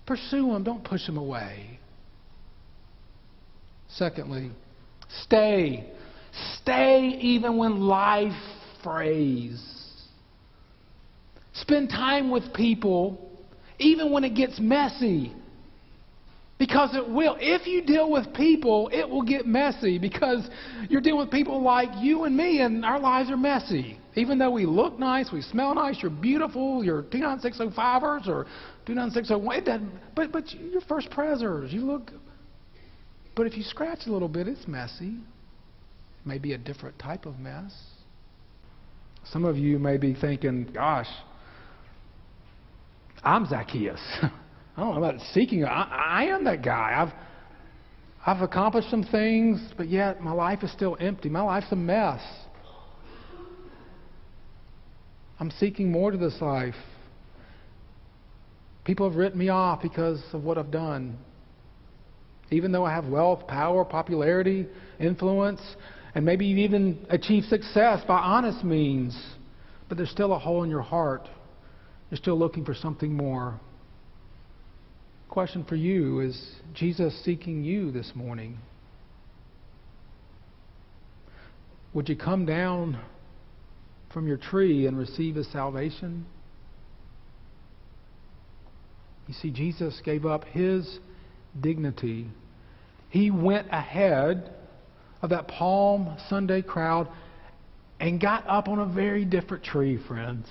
Pursue 0.07 0.47
them. 0.53 0.63
Don't 0.63 0.83
push 0.83 1.05
them 1.05 1.17
away. 1.17 1.79
Secondly, 3.89 4.51
stay 5.23 5.91
Stay 6.61 7.17
even 7.21 7.57
when 7.57 7.79
life 7.79 8.33
frays. 8.83 9.61
Spend 11.53 11.89
time 11.89 12.29
with 12.29 12.53
people 12.53 13.31
even 13.79 14.11
when 14.11 14.23
it 14.23 14.35
gets 14.35 14.59
messy. 14.59 15.33
Because 16.59 16.95
it 16.95 17.07
will. 17.07 17.37
If 17.39 17.67
you 17.67 17.83
deal 17.83 18.11
with 18.11 18.33
people, 18.33 18.89
it 18.91 19.07
will 19.07 19.21
get 19.21 19.45
messy 19.45 19.99
because 19.99 20.47
you're 20.89 21.01
dealing 21.01 21.19
with 21.19 21.31
people 21.31 21.61
like 21.61 21.89
you 21.99 22.23
and 22.23 22.35
me, 22.35 22.61
and 22.61 22.83
our 22.83 22.99
lives 22.99 23.29
are 23.29 23.37
messy. 23.37 23.99
Even 24.17 24.39
though 24.39 24.49
we 24.49 24.65
look 24.65 24.97
nice, 24.97 25.31
we 25.31 25.43
smell 25.43 25.75
nice, 25.75 25.99
you're 26.01 26.09
beautiful, 26.09 26.83
you're 26.83 27.03
29605ers 27.03 28.27
or 28.27 28.47
29601, 28.87 29.57
it 29.57 29.65
doesn't, 29.65 29.91
but, 30.15 30.31
but 30.31 30.51
you're 30.51 30.81
first 30.81 31.11
presers. 31.11 31.71
You 31.71 31.81
look. 31.81 32.11
But 33.35 33.45
if 33.45 33.55
you 33.55 33.61
scratch 33.61 34.07
a 34.07 34.11
little 34.11 34.27
bit, 34.27 34.47
it's 34.47 34.67
messy. 34.67 35.19
Maybe 36.25 36.53
a 36.53 36.57
different 36.57 36.97
type 36.97 37.27
of 37.27 37.37
mess. 37.37 37.71
Some 39.31 39.45
of 39.45 39.55
you 39.55 39.77
may 39.77 39.97
be 39.97 40.15
thinking, 40.15 40.67
gosh, 40.73 41.09
I'm 43.23 43.45
Zacchaeus. 43.45 44.01
I 44.23 44.31
don't 44.77 44.95
know 44.95 45.03
about 45.03 45.21
seeking. 45.31 45.63
I, 45.63 45.83
I 45.83 46.23
am 46.25 46.43
that 46.45 46.63
guy. 46.63 46.95
I've 46.97 47.13
I've 48.25 48.41
accomplished 48.41 48.89
some 48.89 49.03
things, 49.03 49.61
but 49.77 49.87
yet 49.87 50.21
my 50.21 50.33
life 50.33 50.63
is 50.63 50.71
still 50.71 50.97
empty. 50.99 51.29
My 51.29 51.41
life's 51.41 51.71
a 51.71 51.75
mess. 51.75 52.19
I'm 55.39 55.51
seeking 55.51 55.91
more 55.91 56.11
to 56.11 56.17
this 56.17 56.35
life. 56.41 56.75
People 58.85 59.07
have 59.07 59.17
written 59.17 59.37
me 59.37 59.49
off 59.49 59.81
because 59.81 60.23
of 60.33 60.43
what 60.43 60.57
I've 60.57 60.71
done. 60.71 61.17
Even 62.49 62.71
though 62.71 62.85
I 62.85 62.93
have 62.93 63.05
wealth, 63.05 63.45
power, 63.47 63.83
popularity, 63.83 64.65
influence, 64.99 65.61
and 66.15 66.25
maybe 66.25 66.45
you 66.45 66.57
even 66.57 67.05
achieved 67.09 67.47
success 67.47 68.01
by 68.07 68.17
honest 68.17 68.63
means, 68.63 69.19
but 69.89 69.97
there's 69.97 70.09
still 70.09 70.33
a 70.33 70.39
hole 70.39 70.63
in 70.63 70.69
your 70.69 70.81
heart. 70.81 71.27
You're 72.09 72.17
still 72.17 72.39
looking 72.39 72.63
for 72.63 72.73
something 72.73 73.13
more. 73.13 73.59
Question 75.29 75.65
for 75.65 75.75
you 75.75 76.21
is 76.21 76.55
Jesus 76.73 77.13
seeking 77.23 77.63
you 77.63 77.91
this 77.91 78.13
morning? 78.15 78.57
Would 81.93 82.09
you 82.09 82.15
come 82.15 82.45
down 82.45 82.99
from 84.13 84.27
your 84.27 84.37
tree 84.37 84.87
and 84.87 84.97
receive 84.97 85.35
his 85.35 85.51
salvation? 85.51 86.25
You 89.27 89.33
see, 89.33 89.51
Jesus 89.51 90.01
gave 90.03 90.25
up 90.25 90.45
his 90.45 90.99
dignity. 91.59 92.27
He 93.09 93.31
went 93.31 93.67
ahead 93.71 94.53
of 95.21 95.31
that 95.31 95.47
Palm 95.47 96.17
Sunday 96.29 96.61
crowd 96.61 97.07
and 97.99 98.21
got 98.21 98.47
up 98.47 98.67
on 98.67 98.79
a 98.79 98.85
very 98.85 99.25
different 99.25 99.63
tree, 99.63 99.99
friends, 100.07 100.47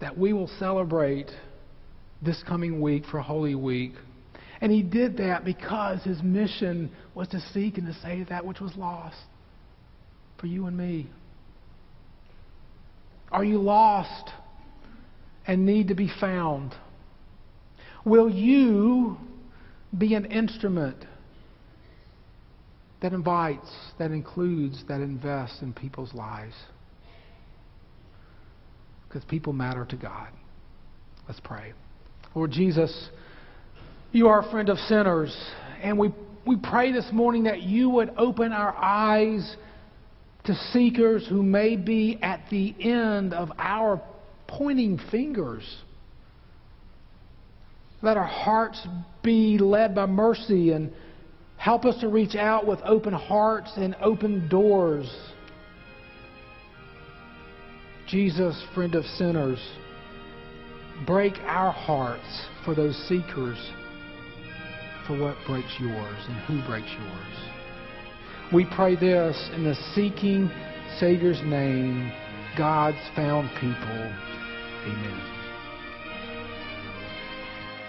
that 0.00 0.16
we 0.16 0.32
will 0.32 0.50
celebrate 0.58 1.30
this 2.22 2.42
coming 2.46 2.80
week 2.80 3.04
for 3.10 3.20
Holy 3.20 3.54
Week. 3.54 3.92
And 4.60 4.72
he 4.72 4.82
did 4.82 5.18
that 5.18 5.44
because 5.44 6.02
his 6.02 6.22
mission 6.22 6.90
was 7.14 7.28
to 7.28 7.40
seek 7.52 7.76
and 7.76 7.86
to 7.86 8.00
save 8.00 8.30
that 8.30 8.44
which 8.44 8.60
was 8.60 8.74
lost 8.76 9.16
for 10.40 10.46
you 10.46 10.66
and 10.66 10.76
me. 10.76 11.08
Are 13.34 13.42
you 13.42 13.58
lost 13.58 14.30
and 15.44 15.66
need 15.66 15.88
to 15.88 15.96
be 15.96 16.08
found? 16.20 16.72
Will 18.04 18.30
you 18.30 19.16
be 19.98 20.14
an 20.14 20.26
instrument 20.26 21.04
that 23.02 23.12
invites, 23.12 23.68
that 23.98 24.12
includes, 24.12 24.84
that 24.86 25.00
invests 25.00 25.62
in 25.62 25.72
people's 25.72 26.14
lives? 26.14 26.54
Because 29.08 29.24
people 29.24 29.52
matter 29.52 29.84
to 29.84 29.96
God. 29.96 30.28
Let's 31.26 31.40
pray. 31.40 31.72
Lord 32.36 32.52
Jesus, 32.52 33.08
you 34.12 34.28
are 34.28 34.46
a 34.46 34.50
friend 34.52 34.68
of 34.68 34.78
sinners, 34.78 35.36
and 35.82 35.98
we, 35.98 36.14
we 36.46 36.54
pray 36.54 36.92
this 36.92 37.08
morning 37.12 37.42
that 37.44 37.62
you 37.62 37.90
would 37.90 38.12
open 38.16 38.52
our 38.52 38.76
eyes 38.76 39.56
to 40.44 40.54
seekers 40.72 41.26
who 41.28 41.42
may 41.42 41.76
be 41.76 42.18
at 42.22 42.40
the 42.50 42.74
end 42.80 43.32
of 43.32 43.50
our 43.58 44.00
pointing 44.46 45.00
fingers. 45.10 45.64
Let 48.02 48.16
our 48.16 48.26
hearts 48.26 48.86
be 49.22 49.58
led 49.58 49.94
by 49.94 50.06
mercy 50.06 50.72
and 50.72 50.92
help 51.56 51.86
us 51.86 51.98
to 52.00 52.08
reach 52.08 52.34
out 52.34 52.66
with 52.66 52.78
open 52.84 53.14
hearts 53.14 53.72
and 53.76 53.96
open 54.02 54.48
doors. 54.48 55.10
Jesus, 58.06 58.62
friend 58.74 58.94
of 58.94 59.04
sinners, 59.04 59.58
break 61.06 61.32
our 61.46 61.72
hearts 61.72 62.46
for 62.64 62.74
those 62.74 62.96
seekers 63.08 63.58
for 65.06 65.18
what 65.18 65.36
breaks 65.46 65.74
yours 65.80 66.18
and 66.28 66.36
who 66.44 66.66
breaks 66.68 66.90
yours. 66.90 67.63
We 68.54 68.64
pray 68.64 68.94
this 68.94 69.50
in 69.52 69.64
the 69.64 69.74
seeking 69.96 70.48
Savior's 71.00 71.42
name, 71.42 72.12
God's 72.56 72.96
found 73.16 73.50
people. 73.54 74.12
Amen. 74.86 75.20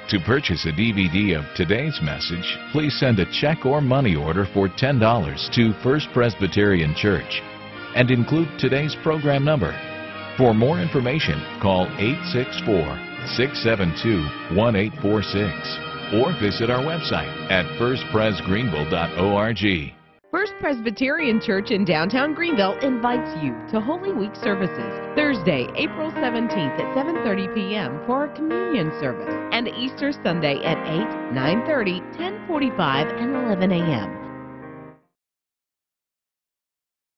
To 0.10 0.19
purchase 0.25 0.65
a 0.65 0.71
DVD 0.71 1.38
of 1.38 1.45
today's 1.56 1.99
message, 2.01 2.58
please 2.71 2.99
send 2.99 3.19
a 3.19 3.32
check 3.32 3.63
or 3.63 3.80
money 3.80 4.15
order 4.15 4.47
for 4.56 4.67
$10 4.67 5.54
to 5.54 5.73
First 5.84 6.08
Presbyterian 6.13 6.95
Church 6.95 7.43
and 7.95 8.10
include 8.10 8.49
today's 8.58 8.95
program 9.04 9.45
number. 9.45 9.71
For 10.36 10.56
more 10.56 10.80
information, 10.80 11.39
call 11.62 11.86
864 11.99 12.97
672 13.38 14.17
1846 14.58 15.78
or 16.15 16.34
visit 16.41 16.71
our 16.71 16.82
website 16.82 17.30
at 17.51 17.67
firstpresgreenville.org. 17.80 19.93
First 20.36 20.56
Presbyterian 20.60 21.39
Church 21.39 21.71
in 21.71 21.86
downtown 21.86 22.34
Greenville 22.34 22.78
invites 22.80 23.41
you 23.41 23.56
to 23.69 23.80
Holy 23.80 24.12
Week 24.12 24.36
services 24.36 25.15
Thursday, 25.15 25.65
April 25.78 26.12
17th 26.12 26.78
at 26.78 26.93
7:30 26.93 27.56
p.m. 27.56 28.02
for 28.06 28.26
a 28.26 28.36
communion 28.36 28.91
service 29.00 29.34
and 29.54 29.69
Easter 29.69 30.12
Sunday 30.12 30.62
at 30.65 30.78
8, 30.89 31.08
9:30, 31.34 32.17
10:45 32.17 33.21
and 33.21 33.34
11 33.34 33.71
a.m. 33.71 34.24